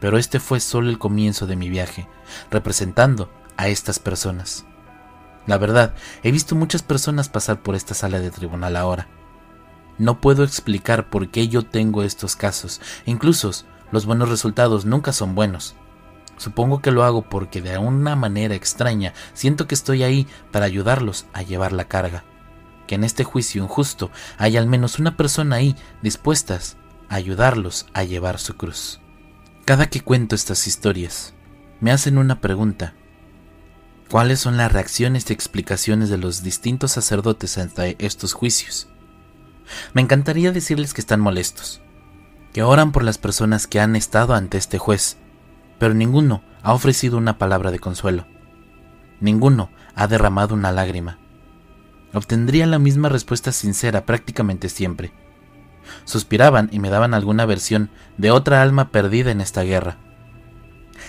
Pero 0.00 0.18
este 0.18 0.40
fue 0.40 0.60
solo 0.60 0.90
el 0.90 0.98
comienzo 0.98 1.46
de 1.46 1.56
mi 1.56 1.68
viaje, 1.68 2.08
representando 2.50 3.30
a 3.56 3.68
estas 3.68 3.98
personas. 3.98 4.64
La 5.46 5.58
verdad, 5.58 5.94
he 6.22 6.30
visto 6.30 6.54
muchas 6.54 6.82
personas 6.82 7.28
pasar 7.28 7.62
por 7.62 7.74
esta 7.74 7.94
sala 7.94 8.20
de 8.20 8.30
tribunal 8.30 8.76
ahora 8.76 9.08
no 9.98 10.20
puedo 10.20 10.44
explicar 10.44 11.10
por 11.10 11.28
qué 11.28 11.48
yo 11.48 11.64
tengo 11.64 12.02
estos 12.02 12.36
casos. 12.36 12.80
Incluso 13.04 13.50
los 13.90 14.06
buenos 14.06 14.28
resultados 14.28 14.84
nunca 14.84 15.12
son 15.12 15.34
buenos. 15.34 15.74
Supongo 16.36 16.80
que 16.80 16.92
lo 16.92 17.02
hago 17.02 17.22
porque 17.22 17.60
de 17.60 17.78
una 17.78 18.14
manera 18.14 18.54
extraña 18.54 19.12
siento 19.34 19.66
que 19.66 19.74
estoy 19.74 20.04
ahí 20.04 20.28
para 20.52 20.66
ayudarlos 20.66 21.26
a 21.32 21.42
llevar 21.42 21.72
la 21.72 21.88
carga. 21.88 22.22
Que 22.86 22.94
en 22.94 23.02
este 23.02 23.24
juicio 23.24 23.62
injusto 23.62 24.10
hay 24.38 24.56
al 24.56 24.68
menos 24.68 25.00
una 25.00 25.16
persona 25.16 25.56
ahí 25.56 25.74
dispuestas 26.00 26.76
a 27.08 27.16
ayudarlos 27.16 27.86
a 27.92 28.04
llevar 28.04 28.38
su 28.38 28.56
cruz. 28.56 29.00
Cada 29.68 29.90
que 29.90 30.00
cuento 30.00 30.34
estas 30.34 30.66
historias, 30.66 31.34
me 31.82 31.92
hacen 31.92 32.16
una 32.16 32.40
pregunta. 32.40 32.94
¿Cuáles 34.10 34.40
son 34.40 34.56
las 34.56 34.72
reacciones 34.72 35.28
y 35.28 35.34
explicaciones 35.34 36.08
de 36.08 36.16
los 36.16 36.42
distintos 36.42 36.92
sacerdotes 36.92 37.58
ante 37.58 37.94
estos 37.98 38.32
juicios? 38.32 38.88
Me 39.92 40.00
encantaría 40.00 40.52
decirles 40.52 40.94
que 40.94 41.02
están 41.02 41.20
molestos, 41.20 41.82
que 42.54 42.62
oran 42.62 42.92
por 42.92 43.04
las 43.04 43.18
personas 43.18 43.66
que 43.66 43.78
han 43.78 43.94
estado 43.94 44.32
ante 44.32 44.56
este 44.56 44.78
juez, 44.78 45.18
pero 45.78 45.92
ninguno 45.92 46.42
ha 46.62 46.72
ofrecido 46.72 47.18
una 47.18 47.36
palabra 47.36 47.70
de 47.70 47.78
consuelo. 47.78 48.26
Ninguno 49.20 49.68
ha 49.94 50.06
derramado 50.06 50.54
una 50.54 50.72
lágrima. 50.72 51.18
Obtendría 52.14 52.64
la 52.64 52.78
misma 52.78 53.10
respuesta 53.10 53.52
sincera 53.52 54.06
prácticamente 54.06 54.70
siempre. 54.70 55.12
Suspiraban 56.04 56.68
y 56.72 56.78
me 56.78 56.90
daban 56.90 57.14
alguna 57.14 57.46
versión 57.46 57.90
de 58.16 58.30
otra 58.30 58.62
alma 58.62 58.90
perdida 58.90 59.30
en 59.30 59.40
esta 59.40 59.62
guerra. 59.62 59.96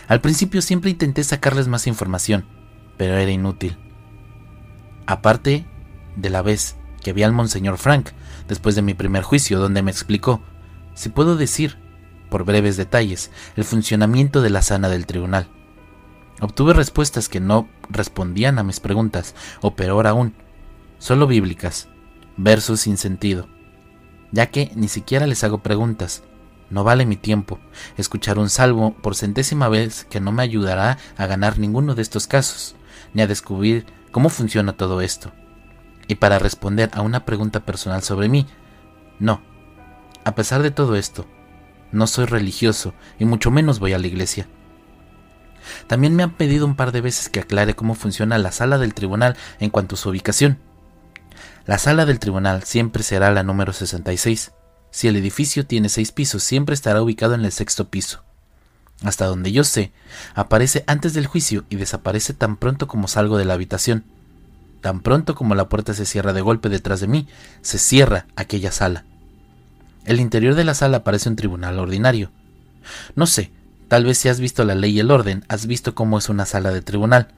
Al 0.07 0.21
principio 0.21 0.61
siempre 0.61 0.91
intenté 0.91 1.23
sacarles 1.23 1.67
más 1.67 1.87
información, 1.87 2.45
pero 2.97 3.15
era 3.15 3.31
inútil. 3.31 3.77
Aparte 5.05 5.65
de 6.15 6.29
la 6.29 6.41
vez 6.41 6.75
que 7.03 7.13
vi 7.13 7.23
al 7.23 7.33
Monseñor 7.33 7.77
Frank 7.77 8.09
después 8.47 8.75
de 8.75 8.81
mi 8.81 8.93
primer 8.93 9.23
juicio, 9.23 9.59
donde 9.59 9.81
me 9.81 9.91
explicó, 9.91 10.41
si 10.93 11.09
puedo 11.09 11.35
decir, 11.35 11.77
por 12.29 12.43
breves 12.43 12.77
detalles, 12.77 13.31
el 13.55 13.63
funcionamiento 13.63 14.41
de 14.41 14.49
la 14.49 14.61
sana 14.61 14.89
del 14.89 15.05
tribunal. 15.05 15.47
Obtuve 16.41 16.73
respuestas 16.73 17.29
que 17.29 17.39
no 17.39 17.67
respondían 17.89 18.59
a 18.59 18.63
mis 18.63 18.79
preguntas, 18.79 19.35
o 19.61 19.75
peor 19.75 20.07
aún, 20.07 20.33
solo 20.97 21.27
bíblicas, 21.27 21.89
versos 22.37 22.81
sin 22.81 22.97
sentido, 22.97 23.47
ya 24.31 24.47
que 24.47 24.71
ni 24.75 24.87
siquiera 24.87 25.27
les 25.27 25.43
hago 25.43 25.59
preguntas. 25.59 26.23
No 26.69 26.83
vale 26.83 27.05
mi 27.05 27.15
tiempo 27.15 27.59
escuchar 27.97 28.37
un 28.37 28.49
salvo 28.49 28.93
por 28.93 29.15
centésima 29.15 29.69
vez 29.69 30.05
que 30.05 30.19
no 30.19 30.31
me 30.31 30.43
ayudará 30.43 30.97
a 31.17 31.25
ganar 31.25 31.57
ninguno 31.57 31.95
de 31.95 32.01
estos 32.01 32.27
casos, 32.27 32.75
ni 33.13 33.21
a 33.21 33.27
descubrir 33.27 33.85
cómo 34.11 34.29
funciona 34.29 34.73
todo 34.73 35.01
esto. 35.01 35.31
Y 36.07 36.15
para 36.15 36.39
responder 36.39 36.89
a 36.93 37.01
una 37.01 37.25
pregunta 37.25 37.61
personal 37.61 38.03
sobre 38.03 38.29
mí, 38.29 38.47
no. 39.19 39.41
A 40.23 40.35
pesar 40.35 40.61
de 40.61 40.71
todo 40.71 40.95
esto, 40.95 41.25
no 41.91 42.07
soy 42.07 42.25
religioso 42.25 42.93
y 43.17 43.25
mucho 43.25 43.51
menos 43.51 43.79
voy 43.79 43.93
a 43.93 43.99
la 43.99 44.07
iglesia. 44.07 44.47
También 45.87 46.15
me 46.15 46.23
han 46.23 46.31
pedido 46.31 46.65
un 46.65 46.75
par 46.75 46.91
de 46.91 47.01
veces 47.01 47.29
que 47.29 47.39
aclare 47.39 47.75
cómo 47.75 47.95
funciona 47.95 48.37
la 48.37 48.51
sala 48.51 48.77
del 48.77 48.93
tribunal 48.93 49.35
en 49.59 49.69
cuanto 49.69 49.95
a 49.95 49.97
su 49.97 50.09
ubicación. 50.09 50.59
La 51.65 51.77
sala 51.77 52.05
del 52.05 52.19
tribunal 52.19 52.63
siempre 52.63 53.03
será 53.03 53.31
la 53.31 53.43
número 53.43 53.73
66. 53.73 54.51
Si 54.91 55.07
el 55.07 55.15
edificio 55.15 55.65
tiene 55.65 55.89
seis 55.89 56.11
pisos, 56.11 56.43
siempre 56.43 56.73
estará 56.73 57.01
ubicado 57.01 57.35
en 57.35 57.45
el 57.45 57.51
sexto 57.51 57.89
piso. 57.89 58.23
Hasta 59.03 59.25
donde 59.25 59.51
yo 59.51 59.63
sé, 59.63 59.91
aparece 60.35 60.83
antes 60.87 61.13
del 61.13 61.27
juicio 61.27 61.65
y 61.69 61.77
desaparece 61.77 62.33
tan 62.33 62.57
pronto 62.57 62.87
como 62.87 63.07
salgo 63.07 63.37
de 63.37 63.45
la 63.45 63.53
habitación. 63.53 64.03
Tan 64.81 65.01
pronto 65.01 65.35
como 65.35 65.55
la 65.55 65.69
puerta 65.69 65.93
se 65.93 66.05
cierra 66.05 66.33
de 66.33 66.41
golpe 66.41 66.69
detrás 66.69 66.99
de 66.99 67.07
mí, 67.07 67.27
se 67.61 67.77
cierra 67.77 68.25
aquella 68.35 68.71
sala. 68.71 69.05
El 70.05 70.19
interior 70.19 70.55
de 70.55 70.63
la 70.63 70.73
sala 70.73 71.03
parece 71.03 71.29
un 71.29 71.35
tribunal 71.35 71.79
ordinario. 71.79 72.31
No 73.15 73.27
sé, 73.27 73.51
tal 73.87 74.05
vez 74.05 74.17
si 74.17 74.29
has 74.29 74.39
visto 74.39 74.65
la 74.65 74.75
ley 74.75 74.91
y 74.91 74.99
el 74.99 75.11
orden, 75.11 75.45
has 75.47 75.65
visto 75.65 75.95
cómo 75.95 76.17
es 76.17 76.29
una 76.29 76.45
sala 76.45 76.71
de 76.71 76.81
tribunal. 76.81 77.29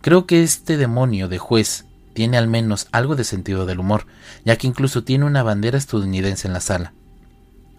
Creo 0.00 0.26
que 0.26 0.42
este 0.42 0.76
demonio 0.76 1.28
de 1.28 1.38
juez 1.38 1.86
tiene 2.14 2.38
al 2.38 2.48
menos 2.48 2.88
algo 2.92 3.16
de 3.16 3.24
sentido 3.24 3.66
del 3.66 3.80
humor, 3.80 4.06
ya 4.44 4.56
que 4.56 4.66
incluso 4.66 5.04
tiene 5.04 5.26
una 5.26 5.42
bandera 5.42 5.76
estadounidense 5.76 6.48
en 6.48 6.54
la 6.54 6.60
sala. 6.60 6.94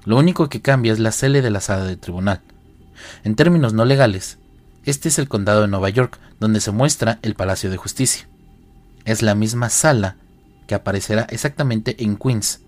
Lo 0.04 0.18
único 0.18 0.50
que 0.50 0.62
cambia 0.62 0.94
es 0.94 1.00
la 1.00 1.12
cele 1.12 1.42
de 1.42 1.50
la 1.50 1.62
sala 1.62 1.86
de 1.86 1.98
tribunal. 1.98 2.42
En 3.24 3.36
términos 3.36 3.74
no 3.74 3.86
legales, 3.86 4.38
este 4.84 5.10
es 5.10 5.18
el 5.18 5.28
condado 5.28 5.62
de 5.62 5.68
Nueva 5.68 5.90
York, 5.90 6.20
donde 6.40 6.62
se 6.62 6.72
muestra 6.72 7.18
el 7.24 7.34
Palacio 7.34 7.72
de 7.72 7.78
Justicia 7.78 8.28
es 9.06 9.22
la 9.22 9.36
misma 9.36 9.70
sala 9.70 10.18
que 10.68 10.76
aparecerá 10.76 11.28
exactamente 11.30 12.04
en 12.04 12.18
Queens. 12.18 12.62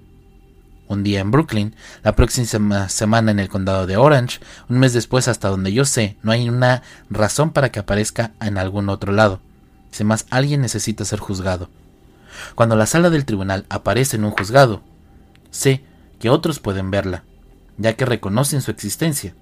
Un 0.88 1.04
día 1.04 1.20
en 1.20 1.32
Brooklyn, 1.32 1.76
la 2.04 2.16
próxima 2.16 2.88
semana 2.88 3.32
en 3.32 3.40
el 3.40 3.50
condado 3.50 3.88
de 3.88 3.98
Orange, 3.98 4.40
un 4.70 4.80
mes 4.80 4.94
después 4.94 5.28
hasta 5.28 5.50
donde 5.50 5.74
yo 5.74 5.84
sé, 5.84 6.16
no 6.22 6.32
hay 6.32 6.48
una 6.48 6.84
razón 7.10 7.52
para 7.52 7.72
que 7.72 7.80
aparezca 7.80 8.32
en 8.40 8.58
algún 8.58 8.88
otro 8.88 9.12
lado. 9.12 9.42
Más 10.04 10.26
alguien 10.30 10.62
necesita 10.62 11.06
ser 11.06 11.20
juzgado. 11.20 11.70
Cuando 12.56 12.76
la 12.76 12.86
sala 12.86 13.10
del 13.10 13.26
tribunal 13.26 13.66
aparece 13.70 14.18
en 14.18 14.26
un 14.26 14.32
juzgado, 14.32 14.82
sé 15.52 15.84
que 16.20 16.30
otros 16.30 16.60
pueden 16.60 16.92
verla, 16.92 17.24
ya 17.78 17.94
que 17.94 18.06
reconocen 18.06 18.62
su 18.62 18.72
existencia. 18.72 19.34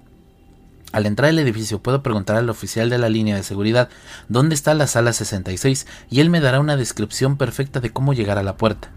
Al 0.92 1.06
entrar 1.06 1.30
al 1.30 1.38
edificio 1.38 1.82
puedo 1.82 2.02
preguntar 2.02 2.36
al 2.36 2.48
oficial 2.48 2.88
de 2.88 2.98
la 2.98 3.08
línea 3.08 3.36
de 3.36 3.42
seguridad 3.42 3.88
dónde 4.28 4.54
está 4.54 4.72
la 4.74 4.86
sala 4.86 5.12
66 5.12 5.86
y 6.10 6.20
él 6.20 6.30
me 6.30 6.40
dará 6.40 6.60
una 6.60 6.76
descripción 6.76 7.36
perfecta 7.36 7.80
de 7.80 7.90
cómo 7.90 8.14
llegar 8.14 8.38
a 8.38 8.42
la 8.42 8.56
puerta. 8.56 8.90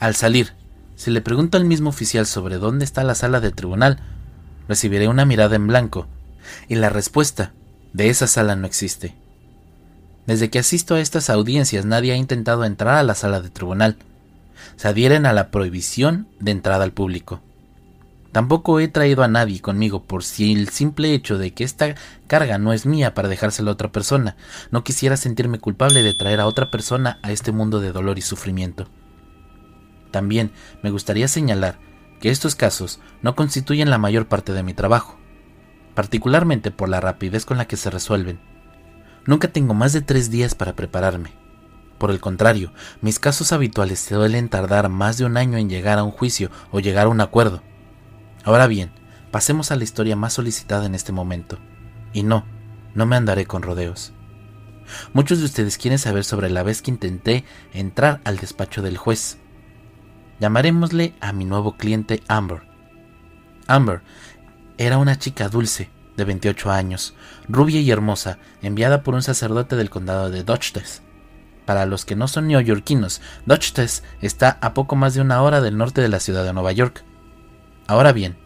Al 0.00 0.14
salir, 0.14 0.54
si 0.96 1.10
le 1.10 1.20
pregunto 1.20 1.56
al 1.56 1.64
mismo 1.64 1.90
oficial 1.90 2.26
sobre 2.26 2.58
dónde 2.58 2.84
está 2.84 3.04
la 3.04 3.14
sala 3.14 3.40
de 3.40 3.52
tribunal, 3.52 4.00
recibiré 4.68 5.06
una 5.08 5.24
mirada 5.24 5.54
en 5.56 5.66
blanco 5.66 6.06
y 6.66 6.76
la 6.76 6.88
respuesta 6.88 7.52
de 7.92 8.08
esa 8.08 8.26
sala 8.26 8.56
no 8.56 8.66
existe. 8.66 9.14
Desde 10.28 10.50
que 10.50 10.58
asisto 10.58 10.94
a 10.94 11.00
estas 11.00 11.30
audiencias 11.30 11.86
nadie 11.86 12.12
ha 12.12 12.16
intentado 12.16 12.66
entrar 12.66 12.96
a 12.96 13.02
la 13.02 13.14
sala 13.14 13.40
de 13.40 13.48
tribunal. 13.48 13.96
Se 14.76 14.86
adhieren 14.86 15.24
a 15.24 15.32
la 15.32 15.50
prohibición 15.50 16.28
de 16.38 16.50
entrada 16.50 16.84
al 16.84 16.92
público. 16.92 17.40
Tampoco 18.30 18.78
he 18.78 18.88
traído 18.88 19.22
a 19.22 19.28
nadie 19.28 19.62
conmigo 19.62 20.04
por 20.04 20.22
si 20.22 20.52
el 20.52 20.68
simple 20.68 21.14
hecho 21.14 21.38
de 21.38 21.54
que 21.54 21.64
esta 21.64 21.94
carga 22.26 22.58
no 22.58 22.74
es 22.74 22.84
mía 22.84 23.14
para 23.14 23.30
dejársela 23.30 23.70
a 23.70 23.72
otra 23.72 23.90
persona. 23.90 24.36
No 24.70 24.84
quisiera 24.84 25.16
sentirme 25.16 25.60
culpable 25.60 26.02
de 26.02 26.12
traer 26.12 26.40
a 26.40 26.46
otra 26.46 26.70
persona 26.70 27.18
a 27.22 27.32
este 27.32 27.50
mundo 27.50 27.80
de 27.80 27.92
dolor 27.92 28.18
y 28.18 28.20
sufrimiento. 28.20 28.86
También 30.10 30.52
me 30.82 30.90
gustaría 30.90 31.26
señalar 31.26 31.78
que 32.20 32.28
estos 32.28 32.54
casos 32.54 33.00
no 33.22 33.34
constituyen 33.34 33.88
la 33.88 33.96
mayor 33.96 34.28
parte 34.28 34.52
de 34.52 34.62
mi 34.62 34.74
trabajo, 34.74 35.18
particularmente 35.94 36.70
por 36.70 36.90
la 36.90 37.00
rapidez 37.00 37.46
con 37.46 37.56
la 37.56 37.66
que 37.66 37.78
se 37.78 37.88
resuelven. 37.88 38.57
Nunca 39.28 39.48
tengo 39.48 39.74
más 39.74 39.92
de 39.92 40.00
tres 40.00 40.30
días 40.30 40.54
para 40.54 40.74
prepararme. 40.74 41.32
Por 41.98 42.10
el 42.10 42.18
contrario, 42.18 42.72
mis 43.02 43.18
casos 43.18 43.52
habituales 43.52 44.00
suelen 44.00 44.48
tardar 44.48 44.88
más 44.88 45.18
de 45.18 45.26
un 45.26 45.36
año 45.36 45.58
en 45.58 45.68
llegar 45.68 45.98
a 45.98 46.02
un 46.02 46.12
juicio 46.12 46.50
o 46.70 46.80
llegar 46.80 47.04
a 47.04 47.10
un 47.10 47.20
acuerdo. 47.20 47.62
Ahora 48.42 48.66
bien, 48.66 48.90
pasemos 49.30 49.70
a 49.70 49.76
la 49.76 49.84
historia 49.84 50.16
más 50.16 50.32
solicitada 50.32 50.86
en 50.86 50.94
este 50.94 51.12
momento. 51.12 51.58
Y 52.14 52.22
no, 52.22 52.46
no 52.94 53.04
me 53.04 53.16
andaré 53.16 53.44
con 53.44 53.60
rodeos. 53.60 54.14
Muchos 55.12 55.40
de 55.40 55.44
ustedes 55.44 55.76
quieren 55.76 55.98
saber 55.98 56.24
sobre 56.24 56.48
la 56.48 56.62
vez 56.62 56.80
que 56.80 56.90
intenté 56.90 57.44
entrar 57.74 58.22
al 58.24 58.38
despacho 58.38 58.80
del 58.80 58.96
juez. 58.96 59.36
Llamaremosle 60.40 61.12
a 61.20 61.34
mi 61.34 61.44
nuevo 61.44 61.76
cliente 61.76 62.22
Amber. 62.28 62.62
Amber 63.66 64.00
era 64.78 64.96
una 64.96 65.18
chica 65.18 65.50
dulce, 65.50 65.90
de 66.18 66.24
28 66.24 66.70
años, 66.70 67.14
rubia 67.48 67.80
y 67.80 67.90
hermosa, 67.90 68.38
enviada 68.60 69.02
por 69.02 69.14
un 69.14 69.22
sacerdote 69.22 69.76
del 69.76 69.88
condado 69.88 70.28
de 70.28 70.44
Dutchess. 70.44 71.00
Para 71.64 71.86
los 71.86 72.04
que 72.04 72.16
no 72.16 72.28
son 72.28 72.48
neoyorquinos, 72.48 73.22
Dutchess 73.46 74.02
está 74.20 74.58
a 74.60 74.74
poco 74.74 74.96
más 74.96 75.14
de 75.14 75.22
una 75.22 75.40
hora 75.40 75.62
del 75.62 75.78
norte 75.78 76.02
de 76.02 76.08
la 76.08 76.20
ciudad 76.20 76.44
de 76.44 76.52
Nueva 76.52 76.72
York. 76.72 77.04
Ahora 77.86 78.12
bien, 78.12 78.36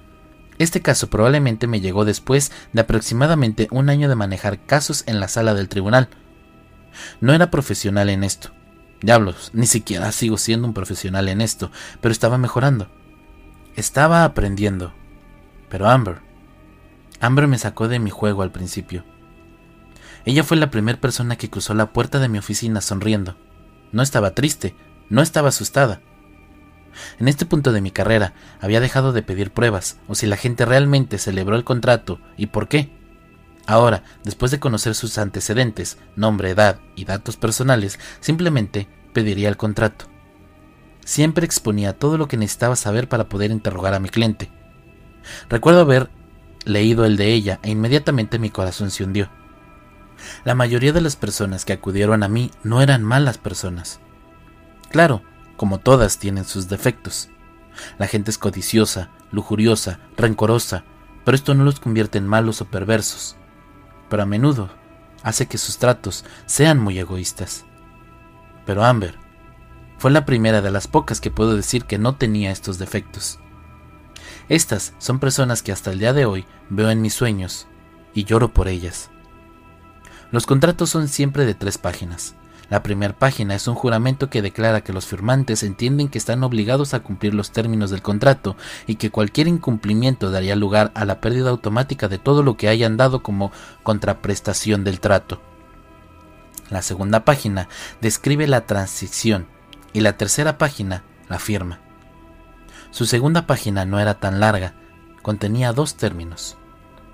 este 0.59 0.83
caso 0.83 1.09
probablemente 1.09 1.67
me 1.67 1.81
llegó 1.81 2.05
después 2.05 2.53
de 2.73 2.83
aproximadamente 2.83 3.69
un 3.71 3.89
año 3.89 4.09
de 4.09 4.17
manejar 4.17 4.61
casos 4.61 5.03
en 5.07 5.19
la 5.19 5.29
sala 5.29 5.55
del 5.55 5.69
tribunal. 5.69 6.09
No 7.21 7.33
era 7.33 7.51
profesional 7.51 8.11
en 8.11 8.23
esto. 8.23 8.51
Diablos, 9.01 9.51
ni 9.55 9.67
siquiera 9.67 10.13
sigo 10.13 10.37
siendo 10.37 10.69
un 10.69 10.75
profesional 10.75 11.29
en 11.29 11.41
esto, 11.41 11.73
pero 12.01 12.13
estaba 12.13 12.39
mejorando. 12.39 12.89
Estaba 13.77 14.25
aprendiendo. 14.25 14.93
Pero 15.71 15.89
Amber. 15.89 16.32
Amber 17.23 17.47
me 17.47 17.57
sacó 17.57 17.87
de 17.87 18.01
mi 18.01 18.11
juego 18.11 18.43
al 18.43 18.51
principio. 18.51 19.05
Ella 20.25 20.43
fue 20.43 20.57
la 20.57 20.73
primera 20.73 21.01
persona 21.01 21.37
que 21.37 21.49
cruzó 21.49 21.73
la 21.73 21.93
puerta 21.93 22.19
de 22.19 22.29
mi 22.29 22.39
oficina 22.39 22.81
sonriendo. 22.81 23.37
No 23.93 24.03
estaba 24.03 24.33
triste, 24.35 24.75
no 25.09 25.23
estaba 25.23 25.51
asustada. 25.51 26.01
En 27.21 27.29
este 27.29 27.47
punto 27.47 27.71
de 27.71 27.81
mi 27.81 27.93
carrera 27.93 28.35
había 28.61 28.81
dejado 28.81 29.13
de 29.13 29.23
pedir 29.23 29.53
pruebas 29.53 29.99
o 30.09 30.17
si 30.17 30.27
la 30.27 30.37
gente 30.37 30.65
realmente 30.65 31.17
celebró 31.17 31.55
el 31.55 31.63
contrato 31.63 32.21
y 32.37 32.47
por 32.47 32.67
qué. 32.67 32.93
Ahora, 33.69 34.03
después 34.25 34.51
de 34.51 34.59
conocer 34.59 34.97
sus 34.97 35.17
antecedentes, 35.17 35.99
nombre, 36.17 36.51
edad 36.51 36.81
y 36.97 37.05
datos 37.05 37.37
personales, 37.37 38.01
simplemente 38.19 38.89
pediría 39.13 39.49
el 39.49 39.57
contrato. 39.57 40.07
Siempre 41.05 41.47
exponía 41.47 41.97
todo 41.97 42.19
lo 42.19 42.27
que 42.27 42.37
necesitaba 42.37 42.75
saber 42.75 43.09
para 43.09 43.29
poder 43.29 43.53
interrogar 43.53 43.95
a 43.95 44.01
mi 44.01 44.09
cliente. 44.09 44.51
Recuerdo 45.49 45.83
haber 45.83 46.11
leído 46.65 47.05
el 47.05 47.17
de 47.17 47.33
ella 47.33 47.59
e 47.63 47.71
inmediatamente 47.71 48.39
mi 48.39 48.51
corazón 48.51 48.91
se 48.91 49.05
hundió. 49.05 49.31
La 50.45 50.55
mayoría 50.55 50.93
de 50.93 51.01
las 51.01 51.17
personas 51.17 51.65
que 51.65 51.73
acudieron 51.73 52.23
a 52.23 52.29
mí 52.29 52.51
no 52.63 52.81
eran 52.81 53.03
malas 53.03 53.39
personas. 53.39 54.01
Claro, 54.91 55.23
como 55.57 55.79
todas 55.79 56.19
tienen 56.19 56.45
sus 56.45 56.69
defectos. 56.69 57.29
La 57.99 58.07
gente 58.07 58.31
es 58.31 58.39
codiciosa, 58.39 59.11
lujuriosa, 59.31 60.01
rencorosa, 60.17 60.85
pero 61.25 61.35
esto 61.35 61.55
no 61.55 61.65
los 61.65 61.81
convierte 61.81 62.19
en 62.19 62.27
malos 62.27 62.61
o 62.61 62.67
perversos. 62.67 63.37
Pero 64.09 64.23
a 64.23 64.27
menudo 64.27 64.71
hace 65.23 65.47
que 65.47 65.59
sus 65.59 65.79
tratos 65.79 66.25
sean 66.47 66.79
muy 66.79 66.99
egoístas. 66.99 67.65
Pero 68.67 68.85
Amber 68.85 69.17
fue 69.99 70.11
la 70.11 70.25
primera 70.25 70.61
de 70.63 70.71
las 70.71 70.89
pocas 70.89 71.21
que 71.21 71.31
puedo 71.31 71.57
decir 71.57 71.85
que 71.85 71.99
no 71.99 72.17
tenía 72.17 72.51
estos 72.51 72.79
defectos. 72.79 73.39
Estas 74.53 74.93
son 74.99 75.19
personas 75.19 75.63
que 75.63 75.73
hasta 75.73 75.93
el 75.93 75.99
día 75.99 76.13
de 76.13 76.27
hoy 76.27 76.45
veo 76.69 76.91
en 76.91 77.01
mis 77.01 77.15
sueños 77.15 77.67
y 78.13 78.25
lloro 78.25 78.53
por 78.53 78.69
ellas. 78.69 79.09
Los 80.31 80.45
contratos 80.45 80.91
son 80.91 81.09
siempre 81.09 81.47
de 81.47 81.55
tres 81.55 81.79
páginas. 81.79 82.35
La 82.69 82.83
primera 82.83 83.19
página 83.19 83.55
es 83.55 83.67
un 83.67 83.75
juramento 83.75 84.29
que 84.29 84.43
declara 84.43 84.83
que 84.83 84.93
los 84.93 85.07
firmantes 85.07 85.63
entienden 85.63 86.11
que 86.11 86.19
están 86.19 86.45
obligados 86.45 86.93
a 86.93 87.01
cumplir 87.01 87.33
los 87.33 87.51
términos 87.51 87.89
del 87.89 88.03
contrato 88.03 88.55
y 88.87 88.97
que 88.97 89.11
cualquier 89.11 89.49
incumplimiento 89.49 90.31
daría 90.31 90.55
lugar 90.55 90.93
a 90.95 91.07
la 91.07 91.23
pérdida 91.23 91.49
automática 91.49 92.09
de 92.09 92.19
todo 92.19 92.43
lo 92.43 92.59
que 92.59 92.69
hayan 92.69 92.99
dado 92.99 93.23
como 93.23 93.53
contraprestación 93.83 94.85
del 94.85 95.01
trato. 95.01 95.41
La 96.69 96.83
segunda 96.83 97.25
página 97.25 97.71
describe 98.03 98.47
la 98.47 98.67
transición 98.67 99.47
y 99.95 100.01
la 100.01 100.19
tercera 100.19 100.59
página 100.59 101.05
la 101.31 101.39
firma. 101.39 101.82
Su 102.93 103.07
segunda 103.07 103.47
página 103.47 103.87
no 103.87 103.99
era 103.99 104.21
tan 104.21 104.39
larga, 104.39 104.75
contenía 105.23 105.73
dos 105.73 105.97
términos. 105.97 106.59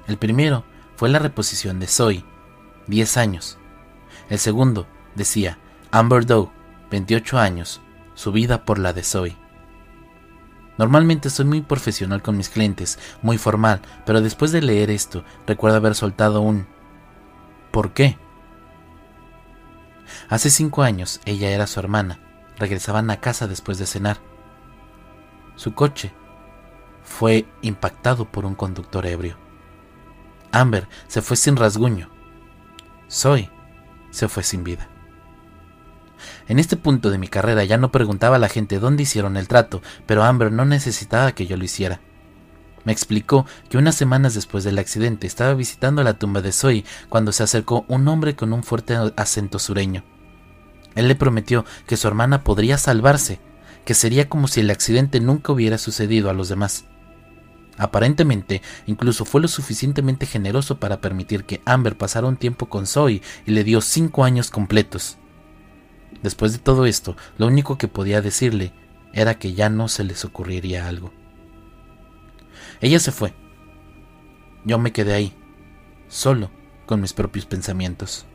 El 0.08 0.18
primero 0.18 0.64
fue 0.96 1.08
la 1.08 1.20
reposición 1.20 1.78
de 1.78 1.86
Zoe, 1.86 2.24
10 2.88 3.16
años. 3.16 3.58
El 4.28 4.40
segundo 4.40 4.88
decía 5.14 5.58
Amber 5.92 6.26
Doe, 6.26 6.50
28 6.90 7.38
años, 7.38 7.80
su 8.14 8.32
vida 8.32 8.64
por 8.64 8.80
la 8.80 8.92
de 8.92 9.04
Zoe. 9.04 9.36
Normalmente 10.78 11.30
soy 11.30 11.44
muy 11.44 11.60
profesional 11.60 12.22
con 12.22 12.36
mis 12.36 12.48
clientes, 12.48 12.98
muy 13.22 13.38
formal, 13.38 13.80
pero 14.04 14.20
después 14.20 14.50
de 14.50 14.62
leer 14.62 14.90
esto, 14.90 15.24
recuerdo 15.46 15.76
haber 15.76 15.94
soltado 15.94 16.40
un 16.40 16.66
¿Por 17.70 17.92
qué? 17.92 18.18
Hace 20.28 20.50
cinco 20.50 20.82
años 20.82 21.20
ella 21.24 21.50
era 21.50 21.68
su 21.68 21.78
hermana. 21.78 22.18
Regresaban 22.58 23.10
a 23.10 23.20
casa 23.20 23.46
después 23.46 23.78
de 23.78 23.86
cenar. 23.86 24.18
Su 25.58 25.74
coche 25.74 26.12
fue 27.02 27.44
impactado 27.62 28.26
por 28.26 28.46
un 28.46 28.54
conductor 28.54 29.04
ebrio. 29.06 29.36
Amber 30.52 30.86
se 31.08 31.20
fue 31.20 31.36
sin 31.36 31.56
rasguño. 31.56 32.10
Zoe 33.10 33.50
se 34.12 34.28
fue 34.28 34.44
sin 34.44 34.62
vida. 34.62 34.86
En 36.46 36.60
este 36.60 36.76
punto 36.76 37.10
de 37.10 37.18
mi 37.18 37.26
carrera 37.26 37.64
ya 37.64 37.76
no 37.76 37.90
preguntaba 37.90 38.36
a 38.36 38.38
la 38.38 38.48
gente 38.48 38.78
dónde 38.78 39.02
hicieron 39.02 39.36
el 39.36 39.48
trato, 39.48 39.82
pero 40.06 40.22
Amber 40.22 40.52
no 40.52 40.64
necesitaba 40.64 41.32
que 41.32 41.48
yo 41.48 41.56
lo 41.56 41.64
hiciera. 41.64 41.98
Me 42.84 42.92
explicó 42.92 43.44
que 43.68 43.78
unas 43.78 43.96
semanas 43.96 44.34
después 44.34 44.62
del 44.62 44.78
accidente 44.78 45.26
estaba 45.26 45.54
visitando 45.54 46.04
la 46.04 46.14
tumba 46.14 46.40
de 46.40 46.52
Zoe 46.52 46.84
cuando 47.08 47.32
se 47.32 47.42
acercó 47.42 47.84
un 47.88 48.06
hombre 48.06 48.36
con 48.36 48.52
un 48.52 48.62
fuerte 48.62 48.96
acento 49.16 49.58
sureño. 49.58 50.04
Él 50.94 51.08
le 51.08 51.16
prometió 51.16 51.64
que 51.88 51.96
su 51.96 52.06
hermana 52.06 52.44
podría 52.44 52.78
salvarse, 52.78 53.40
que 53.84 53.94
sería 53.94 54.28
como 54.28 54.48
si 54.48 54.60
el 54.60 54.70
accidente 54.70 55.20
nunca 55.20 55.52
hubiera 55.52 55.78
sucedido 55.78 56.30
a 56.30 56.34
los 56.34 56.48
demás. 56.48 56.84
Aparentemente, 57.78 58.60
incluso 58.86 59.24
fue 59.24 59.40
lo 59.40 59.48
suficientemente 59.48 60.26
generoso 60.26 60.80
para 60.80 61.00
permitir 61.00 61.44
que 61.44 61.62
Amber 61.64 61.96
pasara 61.96 62.26
un 62.26 62.36
tiempo 62.36 62.68
con 62.68 62.86
Zoe 62.86 63.22
y 63.46 63.50
le 63.52 63.62
dio 63.62 63.80
cinco 63.80 64.24
años 64.24 64.50
completos. 64.50 65.16
Después 66.22 66.52
de 66.52 66.58
todo 66.58 66.86
esto, 66.86 67.16
lo 67.38 67.46
único 67.46 67.78
que 67.78 67.86
podía 67.86 68.20
decirle 68.20 68.72
era 69.12 69.38
que 69.38 69.54
ya 69.54 69.70
no 69.70 69.86
se 69.88 70.02
les 70.02 70.24
ocurriría 70.24 70.88
algo. 70.88 71.12
Ella 72.80 72.98
se 72.98 73.12
fue. 73.12 73.32
Yo 74.64 74.78
me 74.78 74.92
quedé 74.92 75.14
ahí, 75.14 75.32
solo, 76.08 76.50
con 76.86 77.00
mis 77.00 77.12
propios 77.12 77.46
pensamientos. 77.46 78.26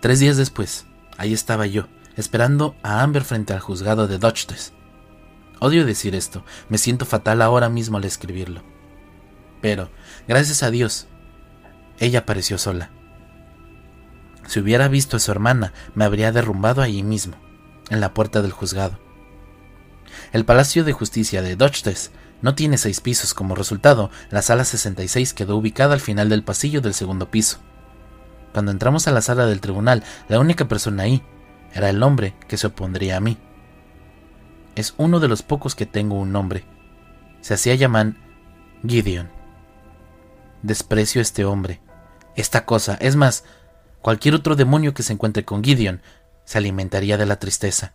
Tres 0.00 0.18
días 0.18 0.36
después, 0.36 0.86
ahí 1.16 1.32
estaba 1.32 1.66
yo, 1.66 1.86
esperando 2.18 2.74
a 2.82 3.02
Amber 3.02 3.22
frente 3.22 3.52
al 3.52 3.60
juzgado 3.60 4.08
de 4.08 4.18
Dutchess. 4.18 4.72
Odio 5.60 5.86
decir 5.86 6.16
esto, 6.16 6.44
me 6.68 6.76
siento 6.76 7.06
fatal 7.06 7.40
ahora 7.40 7.68
mismo 7.68 7.96
al 7.96 8.04
escribirlo. 8.04 8.62
Pero, 9.62 9.88
gracias 10.26 10.64
a 10.64 10.70
Dios, 10.72 11.06
ella 12.00 12.20
apareció 12.20 12.58
sola. 12.58 12.90
Si 14.48 14.58
hubiera 14.58 14.88
visto 14.88 15.16
a 15.16 15.20
su 15.20 15.30
hermana, 15.30 15.72
me 15.94 16.04
habría 16.04 16.32
derrumbado 16.32 16.82
allí 16.82 17.04
mismo, 17.04 17.36
en 17.88 18.00
la 18.00 18.14
puerta 18.14 18.42
del 18.42 18.52
juzgado. 18.52 18.98
El 20.32 20.44
Palacio 20.44 20.82
de 20.82 20.92
Justicia 20.92 21.40
de 21.40 21.54
Dochtes 21.54 22.10
no 22.42 22.56
tiene 22.56 22.78
seis 22.78 23.00
pisos, 23.00 23.32
como 23.32 23.54
resultado, 23.54 24.10
la 24.30 24.42
sala 24.42 24.64
66 24.64 25.34
quedó 25.34 25.56
ubicada 25.56 25.94
al 25.94 26.00
final 26.00 26.28
del 26.28 26.42
pasillo 26.42 26.80
del 26.80 26.94
segundo 26.94 27.30
piso. 27.30 27.58
Cuando 28.52 28.72
entramos 28.72 29.06
a 29.06 29.12
la 29.12 29.22
sala 29.22 29.46
del 29.46 29.60
tribunal, 29.60 30.02
la 30.28 30.40
única 30.40 30.66
persona 30.66 31.04
ahí 31.04 31.22
era 31.72 31.90
el 31.90 32.02
hombre 32.02 32.34
que 32.48 32.56
se 32.56 32.66
opondría 32.66 33.16
a 33.16 33.20
mí. 33.20 33.38
Es 34.74 34.94
uno 34.96 35.20
de 35.20 35.28
los 35.28 35.42
pocos 35.42 35.74
que 35.74 35.86
tengo 35.86 36.16
un 36.16 36.32
nombre. 36.32 36.64
Se 37.40 37.54
hacía 37.54 37.74
llamar 37.74 38.14
Gideon. 38.86 39.30
Desprecio 40.62 41.20
a 41.20 41.22
este 41.22 41.44
hombre, 41.44 41.80
esta 42.38 42.64
cosa, 42.64 42.94
es 43.00 43.16
más, 43.16 43.42
cualquier 44.00 44.34
otro 44.34 44.54
demonio 44.54 44.94
que 44.94 45.02
se 45.02 45.12
encuentre 45.12 45.44
con 45.44 45.64
Gideon 45.64 46.02
se 46.44 46.58
alimentaría 46.58 47.16
de 47.16 47.26
la 47.26 47.40
tristeza. 47.40 47.94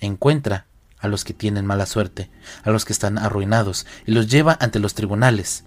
Encuentra 0.00 0.66
a 0.98 1.08
los 1.08 1.24
que 1.24 1.34
tienen 1.34 1.66
mala 1.66 1.84
suerte, 1.84 2.30
a 2.64 2.70
los 2.70 2.86
que 2.86 2.94
están 2.94 3.18
arruinados, 3.18 3.86
y 4.06 4.12
los 4.12 4.28
lleva 4.28 4.56
ante 4.60 4.78
los 4.78 4.94
tribunales. 4.94 5.64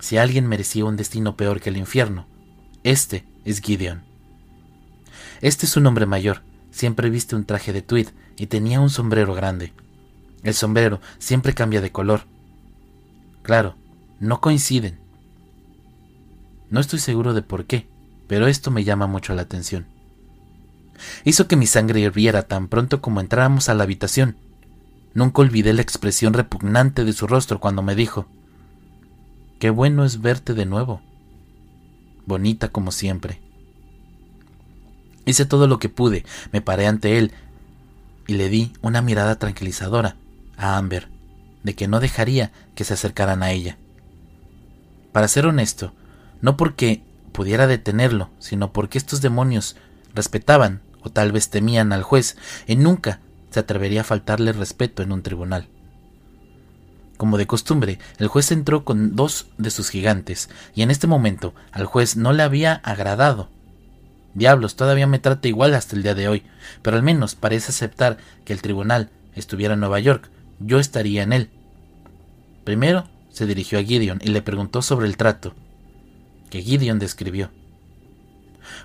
Si 0.00 0.18
alguien 0.18 0.46
merecía 0.46 0.84
un 0.84 0.96
destino 0.96 1.36
peor 1.36 1.62
que 1.62 1.70
el 1.70 1.78
infierno, 1.78 2.28
este 2.84 3.26
es 3.46 3.60
Gideon. 3.62 4.04
Este 5.40 5.66
es 5.66 5.76
un 5.76 5.86
hombre 5.86 6.06
mayor, 6.06 6.42
siempre 6.70 7.10
viste 7.10 7.36
un 7.36 7.44
traje 7.44 7.72
de 7.72 7.82
tweed 7.82 8.08
y 8.36 8.46
tenía 8.46 8.80
un 8.80 8.90
sombrero 8.90 9.34
grande. 9.34 9.72
El 10.42 10.54
sombrero 10.54 11.00
siempre 11.18 11.54
cambia 11.54 11.80
de 11.80 11.92
color. 11.92 12.22
Claro, 13.42 13.76
no 14.20 14.40
coinciden. 14.40 14.98
No 16.70 16.80
estoy 16.80 16.98
seguro 16.98 17.34
de 17.34 17.42
por 17.42 17.66
qué, 17.66 17.86
pero 18.26 18.46
esto 18.46 18.70
me 18.70 18.84
llama 18.84 19.06
mucho 19.06 19.34
la 19.34 19.42
atención. 19.42 19.86
Hizo 21.24 21.46
que 21.46 21.56
mi 21.56 21.66
sangre 21.66 22.00
hirviera 22.00 22.42
tan 22.42 22.68
pronto 22.68 23.00
como 23.00 23.20
entráramos 23.20 23.68
a 23.68 23.74
la 23.74 23.84
habitación. 23.84 24.36
Nunca 25.14 25.42
olvidé 25.42 25.72
la 25.72 25.82
expresión 25.82 26.32
repugnante 26.32 27.04
de 27.04 27.12
su 27.12 27.26
rostro 27.26 27.60
cuando 27.60 27.82
me 27.82 27.94
dijo, 27.94 28.26
Qué 29.58 29.70
bueno 29.70 30.04
es 30.04 30.20
verte 30.20 30.54
de 30.54 30.66
nuevo. 30.66 31.00
Bonita 32.26 32.68
como 32.68 32.92
siempre. 32.92 33.40
Hice 35.26 35.44
todo 35.44 35.66
lo 35.66 35.80
que 35.80 35.88
pude, 35.88 36.24
me 36.52 36.62
paré 36.62 36.86
ante 36.86 37.18
él 37.18 37.32
y 38.28 38.34
le 38.34 38.48
di 38.48 38.72
una 38.80 39.02
mirada 39.02 39.36
tranquilizadora 39.38 40.16
a 40.56 40.78
Amber, 40.78 41.08
de 41.64 41.74
que 41.74 41.88
no 41.88 42.00
dejaría 42.00 42.52
que 42.76 42.84
se 42.84 42.94
acercaran 42.94 43.42
a 43.42 43.50
ella. 43.50 43.76
Para 45.12 45.26
ser 45.26 45.46
honesto, 45.46 45.92
no 46.40 46.56
porque 46.56 47.02
pudiera 47.32 47.66
detenerlo, 47.66 48.30
sino 48.38 48.72
porque 48.72 48.98
estos 48.98 49.20
demonios 49.20 49.76
respetaban 50.14 50.80
o 51.02 51.10
tal 51.10 51.32
vez 51.32 51.50
temían 51.50 51.92
al 51.92 52.04
juez 52.04 52.36
y 52.68 52.76
nunca 52.76 53.20
se 53.50 53.58
atrevería 53.60 54.02
a 54.02 54.04
faltarle 54.04 54.52
respeto 54.52 55.02
en 55.02 55.10
un 55.10 55.22
tribunal. 55.22 55.68
Como 57.16 57.36
de 57.36 57.46
costumbre, 57.48 57.98
el 58.18 58.28
juez 58.28 58.52
entró 58.52 58.84
con 58.84 59.16
dos 59.16 59.48
de 59.58 59.70
sus 59.70 59.88
gigantes, 59.88 60.50
y 60.74 60.82
en 60.82 60.90
este 60.90 61.06
momento 61.06 61.54
al 61.72 61.86
juez 61.86 62.16
no 62.16 62.32
le 62.32 62.42
había 62.42 62.74
agradado 62.74 63.48
Diablos, 64.36 64.76
todavía 64.76 65.06
me 65.06 65.18
trata 65.18 65.48
igual 65.48 65.72
hasta 65.72 65.96
el 65.96 66.02
día 66.02 66.14
de 66.14 66.28
hoy, 66.28 66.42
pero 66.82 66.98
al 66.98 67.02
menos 67.02 67.34
parece 67.34 67.70
aceptar 67.70 68.18
que 68.44 68.52
el 68.52 68.60
tribunal 68.60 69.08
estuviera 69.34 69.72
en 69.72 69.80
Nueva 69.80 69.98
York, 69.98 70.28
yo 70.60 70.78
estaría 70.78 71.22
en 71.22 71.32
él. 71.32 71.50
Primero 72.62 73.08
se 73.30 73.46
dirigió 73.46 73.78
a 73.78 73.82
Gideon 73.82 74.20
y 74.22 74.28
le 74.28 74.42
preguntó 74.42 74.82
sobre 74.82 75.06
el 75.06 75.16
trato, 75.16 75.54
que 76.50 76.60
Gideon 76.60 76.98
describió. 76.98 77.50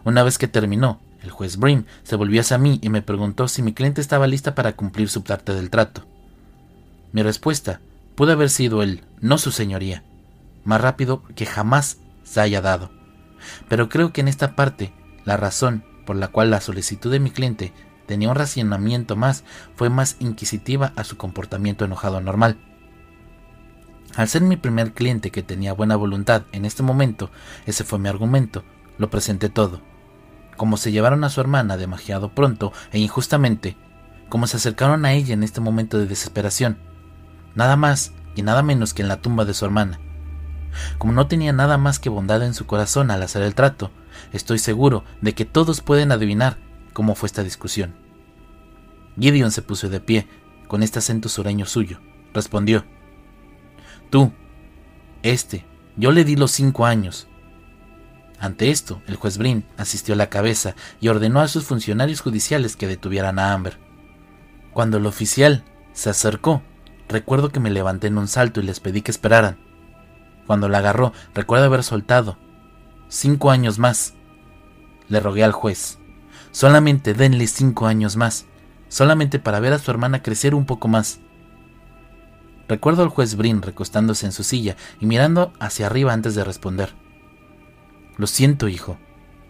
Una 0.06 0.24
vez 0.24 0.38
que 0.38 0.48
terminó, 0.48 1.02
el 1.22 1.32
juez 1.32 1.58
Brim 1.58 1.84
se 2.04 2.16
volvió 2.16 2.40
hacia 2.40 2.58
mí 2.58 2.80
y 2.82 2.88
me 2.88 3.02
preguntó 3.02 3.50
si 3.50 3.62
mi 3.62 3.74
cliente 3.74 4.00
estaba 4.00 4.28
lista 4.28 4.56
para 4.56 4.78
cumplir 4.78 5.10
su 5.10 5.22
parte 5.22 5.54
del 5.54 5.70
trato. 5.70 6.06
Mi 7.12 7.24
respuesta 7.24 7.82
pudo 8.16 8.32
haber 8.32 8.50
sido 8.50 8.84
el 8.84 9.04
no 9.20 9.38
su 9.38 9.52
señoría, 9.52 10.02
más 10.64 10.80
rápido 10.80 11.24
que 11.36 11.46
jamás 11.46 11.98
se 12.24 12.40
haya 12.40 12.62
dado. 12.62 12.90
Pero 13.68 13.90
creo 13.90 14.14
que 14.14 14.22
en 14.22 14.30
esta 14.30 14.56
parte 14.56 14.94
la 15.26 15.38
razón 15.38 15.84
por 16.06 16.16
la 16.16 16.28
cual 16.28 16.52
la 16.52 16.62
solicitud 16.62 17.12
de 17.12 17.20
mi 17.20 17.32
cliente 17.32 17.74
tenía 18.06 18.30
un 18.30 18.36
racionamiento 18.36 19.16
más 19.16 19.44
fue 19.76 19.90
más 19.90 20.18
inquisitiva 20.20 20.94
a 20.96 21.04
su 21.04 21.18
comportamiento 21.18 21.86
enojado 21.86 22.20
normal. 22.22 22.58
Al 24.16 24.28
ser 24.28 24.42
mi 24.42 24.58
primer 24.58 24.94
cliente 24.94 25.32
que 25.32 25.44
tenía 25.44 25.74
buena 25.74 25.96
voluntad 25.96 26.44
en 26.52 26.66
este 26.66 26.84
momento, 26.84 27.32
ese 27.66 27.84
fue 27.84 28.00
mi 28.00 28.10
argumento, 28.10 28.64
lo 28.98 29.10
presenté 29.10 29.48
todo. 29.48 29.82
Como 30.58 30.76
se 30.76 30.92
llevaron 30.92 31.24
a 31.24 31.30
su 31.30 31.40
hermana 31.40 31.78
demasiado 31.78 32.30
pronto 32.30 32.74
e 32.92 33.00
injustamente, 33.00 33.78
como 34.28 34.48
se 34.48 34.58
acercaron 34.58 35.06
a 35.06 35.14
ella 35.14 35.34
en 35.34 35.44
este 35.44 35.62
momento 35.62 35.98
de 35.98 36.08
desesperación, 36.08 36.78
nada 37.56 37.78
más 37.78 38.12
y 38.36 38.42
nada 38.42 38.64
menos 38.64 38.94
que 38.94 39.02
en 39.02 39.08
la 39.08 39.22
tumba 39.22 39.46
de 39.46 39.54
su 39.54 39.64
hermana. 39.66 40.00
Como 40.98 41.14
no 41.14 41.28
tenía 41.28 41.54
nada 41.54 41.78
más 41.78 42.00
que 42.00 42.10
bondad 42.10 42.44
en 42.44 42.54
su 42.54 42.66
corazón 42.66 43.12
al 43.12 43.24
hacer 43.24 43.42
el 43.42 43.56
trato, 43.56 43.92
Estoy 44.32 44.60
seguro 44.60 45.04
de 45.22 45.34
que 45.34 45.46
todos 45.46 45.82
pueden 45.82 46.12
adivinar 46.12 46.58
cómo 46.94 47.16
fue 47.16 47.28
esta 47.28 47.44
discusión. 47.44 47.96
Gideon 49.20 49.52
se 49.52 49.62
puso 49.62 49.90
de 49.90 50.00
pie, 50.00 50.28
con 50.68 50.84
este 50.84 51.00
acento 51.00 51.30
sureño 51.30 51.66
suyo. 51.66 52.00
Respondió. 52.34 52.86
Tú, 54.10 54.32
este, 55.22 55.66
yo 55.98 56.12
le 56.12 56.24
di 56.24 56.36
los 56.36 56.52
cinco 56.52 56.86
años. 56.86 57.28
Ante 58.40 58.72
esto, 58.72 59.02
el 59.08 59.18
juez 59.18 59.38
Brin 59.38 59.66
asistió 59.78 60.16
la 60.16 60.30
cabeza 60.30 60.76
y 61.00 61.10
ordenó 61.10 61.42
a 61.42 61.48
sus 61.48 61.66
funcionarios 61.66 62.22
judiciales 62.22 62.76
que 62.76 62.88
detuvieran 62.88 63.38
a 63.38 63.54
Amber. 63.54 63.78
Cuando 64.74 64.98
el 64.98 65.06
oficial 65.06 65.64
se 65.94 66.10
acercó, 66.10 66.64
recuerdo 67.08 67.50
que 67.50 67.60
me 67.60 67.70
levanté 67.70 68.08
en 68.08 68.18
un 68.18 68.28
salto 68.28 68.62
y 68.62 68.64
les 68.64 68.80
pedí 68.80 69.02
que 69.02 69.12
esperaran. 69.12 69.60
Cuando 70.52 70.68
la 70.68 70.80
agarró, 70.80 71.14
recuerdo 71.34 71.64
haber 71.64 71.82
soltado 71.82 72.38
Cinco 73.08 73.52
años 73.52 73.80
más. 73.80 74.16
Le 75.08 75.22
rogué 75.22 75.46
al 75.46 75.54
juez. 75.54 75.98
Solamente 76.52 77.14
denle 77.14 77.48
cinco 77.48 77.88
años 77.88 78.18
más. 78.18 78.48
Solamente 78.90 79.40
para 79.40 79.62
ver 79.62 79.72
a 79.72 79.80
su 79.80 79.90
hermana 79.92 80.22
crecer 80.22 80.54
un 80.54 80.66
poco 80.66 80.90
más. 80.90 81.22
Recuerdo 82.68 83.02
al 83.02 83.08
juez 83.08 83.38
Brin 83.38 83.62
recostándose 83.62 84.26
en 84.26 84.34
su 84.34 84.44
silla 84.44 84.76
y 85.00 85.06
mirando 85.06 85.54
hacia 85.58 85.86
arriba 85.86 86.12
antes 86.12 86.36
de 86.36 86.44
responder. 86.44 86.94
Lo 88.18 88.28
siento, 88.28 88.68
hijo. 88.68 88.98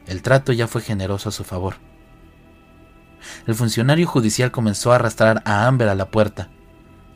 El 0.05 0.21
trato 0.21 0.53
ya 0.53 0.67
fue 0.67 0.83
generoso 0.83 1.29
a 1.29 1.31
su 1.31 1.43
favor. 1.43 1.77
El 3.47 3.55
funcionario 3.55 4.05
judicial 4.05 4.51
comenzó 4.51 4.91
a 4.91 4.97
arrastrar 4.97 5.41
a 5.45 5.65
Amber 5.65 5.89
a 5.89 5.95
la 5.95 6.11
puerta. 6.11 6.51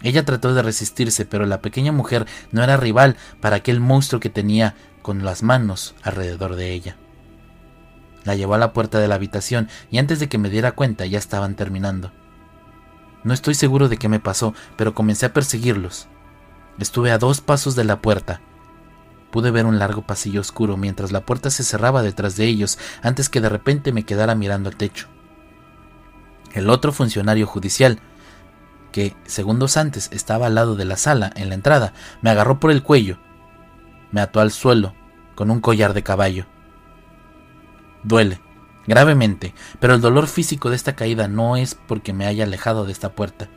Ella 0.06 0.24
trató 0.24 0.54
de 0.54 0.62
resistirse, 0.62 1.26
pero 1.26 1.48
la 1.48 1.62
pequeña 1.62 1.91
mujer 1.91 2.28
no 2.52 2.63
era 2.63 2.78
rival 2.78 3.18
para 3.41 3.56
aquel 3.56 3.80
monstruo 3.80 4.20
que 4.20 4.30
tenía 4.30 4.76
con 5.02 5.26
las 5.26 5.41
manos 5.41 5.96
alrededor 6.04 6.56
de 6.56 6.74
ella. 6.74 6.96
La 8.24 8.36
llevó 8.36 8.54
a 8.54 8.60
la 8.60 8.72
puerta 8.72 9.00
de 9.00 9.08
la 9.08 9.15
habitación 9.15 9.68
y 9.89 9.98
antes 9.98 10.20
de 10.20 10.30
que 10.30 10.38
me 10.38 10.52
diera 10.52 10.74
cuenta 10.74 11.08
ya 11.08 11.18
estaban 11.18 11.56
terminando. 11.56 12.12
No 13.24 13.34
estoy 13.34 13.56
seguro 13.56 13.89
de 13.89 13.98
qué 13.98 14.08
me 14.08 14.20
pasó, 14.20 14.54
pero 14.78 14.94
comencé 14.94 15.26
a 15.26 15.34
perseguirlos. 15.34 16.08
Estuve 16.78 17.10
a 17.10 17.18
dos 17.18 17.41
pasos 17.41 17.76
de 17.76 17.86
la 17.86 18.00
puerta. 18.04 18.41
Pude 19.32 19.50
ver 19.50 19.65
un 19.65 19.80
largo 19.80 20.04
pasillo 20.04 20.39
oscuro 20.39 20.78
mientras 20.78 21.12
la 21.12 21.26
puerta 21.26 21.50
se 21.50 21.63
cerraba 21.63 22.04
detrás 22.04 22.36
de 22.36 22.46
ellos 22.46 22.78
antes 23.02 23.28
que 23.28 23.41
de 23.41 23.50
repente 23.50 23.91
me 23.91 24.04
quedara 24.04 24.36
mirando 24.36 24.70
al 24.70 24.76
techo. 24.76 25.08
El 26.54 26.70
otro 26.70 26.91
funcionario 26.94 27.48
judicial, 27.48 28.00
que 28.95 29.13
segundos 29.25 29.75
antes 29.75 30.08
estaba 30.13 30.47
al 30.47 30.55
lado 30.55 30.77
de 30.77 30.86
la 30.86 30.95
sala 30.95 31.29
en 31.36 31.49
la 31.49 31.55
entrada, 31.55 31.91
me 32.21 32.29
agarró 32.29 32.62
por 32.62 32.71
el 32.71 32.81
cuello 32.81 33.17
me 34.15 34.21
ató 34.21 34.39
al 34.39 34.51
suelo 34.51 34.93
con 35.36 35.51
un 35.51 35.60
collar 35.60 35.93
de 35.93 36.01
caballo. 36.01 36.45
Duele, 38.03 38.39
gravemente, 38.88 39.53
pero 39.81 39.93
el 39.93 39.99
dolor 39.99 40.27
físico 40.27 40.69
de 40.69 40.77
esta 40.77 40.95
caída 40.95 41.27
no 41.27 41.58
es 41.58 41.75
porque 41.75 42.13
me 42.13 42.25
haya 42.25 42.45
alejado 42.45 42.86
de 42.86 42.93
esta 42.93 43.12
puerta. 43.12 43.49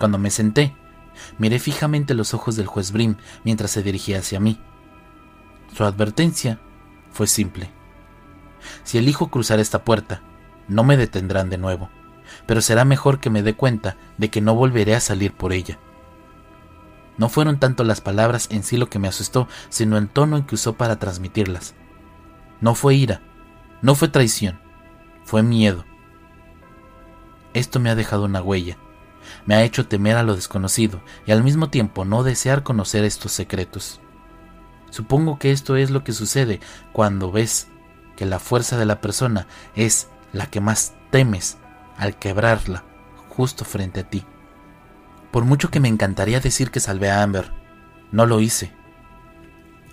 Cuando 0.00 0.18
me 0.18 0.30
senté, 0.30 0.74
miré 1.38 1.60
fijamente 1.60 2.14
los 2.14 2.34
ojos 2.34 2.56
del 2.56 2.66
juez 2.66 2.90
Brim 2.90 3.14
mientras 3.44 3.70
se 3.70 3.84
dirigía 3.84 4.18
hacia 4.18 4.40
mí. 4.40 4.58
Su 5.76 5.84
advertencia 5.84 6.58
fue 7.12 7.28
simple. 7.28 7.70
Si 8.82 8.98
elijo 8.98 9.30
cruzar 9.30 9.60
esta 9.60 9.84
puerta, 9.84 10.20
no 10.66 10.82
me 10.82 10.96
detendrán 10.96 11.48
de 11.48 11.58
nuevo, 11.58 11.90
pero 12.46 12.60
será 12.60 12.84
mejor 12.84 13.20
que 13.20 13.30
me 13.30 13.42
dé 13.42 13.54
cuenta 13.54 13.96
de 14.18 14.30
que 14.30 14.40
no 14.40 14.54
volveré 14.54 14.94
a 14.94 15.00
salir 15.00 15.32
por 15.32 15.52
ella. 15.52 15.78
No 17.16 17.28
fueron 17.28 17.58
tanto 17.58 17.84
las 17.84 18.00
palabras 18.00 18.48
en 18.50 18.62
sí 18.62 18.76
lo 18.76 18.88
que 18.88 18.98
me 18.98 19.08
asustó, 19.08 19.46
sino 19.68 19.98
el 19.98 20.08
tono 20.08 20.36
en 20.36 20.44
que 20.44 20.54
usó 20.54 20.74
para 20.74 20.98
transmitirlas. 20.98 21.74
No 22.60 22.74
fue 22.74 22.94
ira, 22.94 23.20
no 23.82 23.94
fue 23.94 24.08
traición, 24.08 24.58
fue 25.24 25.42
miedo. 25.42 25.84
Esto 27.52 27.80
me 27.80 27.90
ha 27.90 27.94
dejado 27.94 28.24
una 28.24 28.42
huella, 28.42 28.78
me 29.44 29.54
ha 29.54 29.64
hecho 29.64 29.86
temer 29.86 30.16
a 30.16 30.22
lo 30.22 30.34
desconocido 30.34 31.02
y 31.26 31.32
al 31.32 31.42
mismo 31.42 31.68
tiempo 31.68 32.04
no 32.04 32.22
desear 32.22 32.62
conocer 32.62 33.04
estos 33.04 33.32
secretos. 33.32 34.00
Supongo 34.90 35.38
que 35.38 35.52
esto 35.52 35.76
es 35.76 35.90
lo 35.90 36.04
que 36.04 36.12
sucede 36.12 36.60
cuando 36.92 37.30
ves 37.30 37.68
que 38.16 38.26
la 38.26 38.38
fuerza 38.38 38.76
de 38.76 38.86
la 38.86 39.00
persona 39.00 39.46
es 39.74 40.08
la 40.32 40.46
que 40.46 40.60
más 40.60 40.94
temes 41.10 41.58
al 42.00 42.18
quebrarla 42.18 42.82
justo 43.28 43.64
frente 43.64 44.00
a 44.00 44.04
ti. 44.04 44.24
Por 45.30 45.44
mucho 45.44 45.70
que 45.70 45.80
me 45.80 45.88
encantaría 45.88 46.40
decir 46.40 46.70
que 46.70 46.80
salvé 46.80 47.10
a 47.10 47.22
Amber, 47.22 47.52
no 48.10 48.26
lo 48.26 48.40
hice. 48.40 48.72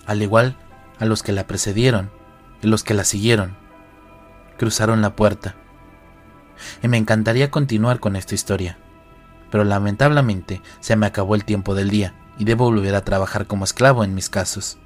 Al 0.06 0.22
igual 0.22 0.56
a 0.98 1.04
los 1.04 1.22
que 1.22 1.32
la 1.32 1.46
precedieron 1.46 2.10
y 2.62 2.66
los 2.66 2.82
que 2.82 2.94
la 2.94 3.04
siguieron, 3.04 3.56
cruzaron 4.56 5.02
la 5.02 5.14
puerta. 5.14 5.54
Y 6.82 6.88
me 6.88 6.96
encantaría 6.96 7.50
continuar 7.50 8.00
con 8.00 8.16
esta 8.16 8.34
historia, 8.34 8.78
pero 9.50 9.64
lamentablemente 9.64 10.62
se 10.80 10.96
me 10.96 11.06
acabó 11.06 11.34
el 11.34 11.44
tiempo 11.44 11.74
del 11.74 11.90
día 11.90 12.14
y 12.38 12.44
debo 12.44 12.64
volver 12.64 12.94
a 12.94 13.04
trabajar 13.04 13.46
como 13.46 13.64
esclavo 13.64 14.02
en 14.02 14.14
mis 14.14 14.30
casos. 14.30 14.78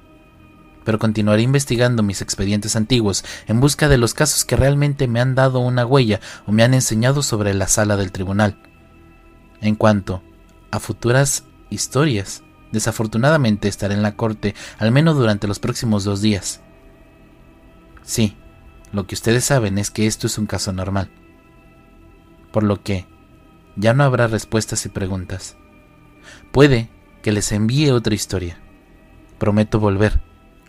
Pero 0.83 0.99
continuaré 0.99 1.41
investigando 1.41 2.03
mis 2.03 2.21
expedientes 2.21 2.75
antiguos 2.75 3.23
en 3.47 3.59
busca 3.59 3.87
de 3.87 3.97
los 3.97 4.13
casos 4.13 4.45
que 4.45 4.55
realmente 4.55 5.07
me 5.07 5.21
han 5.21 5.35
dado 5.35 5.59
una 5.59 5.85
huella 5.85 6.19
o 6.45 6.51
me 6.51 6.63
han 6.63 6.73
enseñado 6.73 7.23
sobre 7.23 7.53
la 7.53 7.67
sala 7.67 7.97
del 7.97 8.11
tribunal. 8.11 8.57
En 9.61 9.75
cuanto 9.75 10.21
a 10.71 10.79
futuras 10.79 11.45
historias, 11.69 12.43
desafortunadamente 12.71 13.67
estaré 13.67 13.93
en 13.93 14.01
la 14.01 14.15
corte 14.15 14.55
al 14.77 14.91
menos 14.91 15.15
durante 15.15 15.47
los 15.47 15.59
próximos 15.59 16.03
dos 16.03 16.21
días. 16.21 16.61
Sí, 18.01 18.35
lo 18.91 19.07
que 19.07 19.15
ustedes 19.15 19.45
saben 19.45 19.77
es 19.77 19.89
que 19.89 20.05
esto 20.05 20.27
es 20.27 20.37
un 20.37 20.45
caso 20.45 20.73
normal. 20.73 21.09
Por 22.51 22.63
lo 22.63 22.83
que 22.83 23.07
ya 23.75 23.93
no 23.93 24.03
habrá 24.03 24.27
respuestas 24.27 24.85
y 24.85 24.89
preguntas. 24.89 25.55
Puede 26.51 26.89
que 27.21 27.31
les 27.31 27.51
envíe 27.51 27.89
otra 27.89 28.13
historia. 28.13 28.59
Prometo 29.39 29.79
volver 29.79 30.21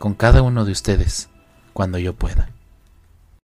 con 0.04 0.12
cada 0.12 0.42
uno 0.42 0.66
de 0.66 0.72
ustedes 0.72 1.30
cuando 1.72 1.96
yo 1.96 2.12
pueda. 2.12 2.50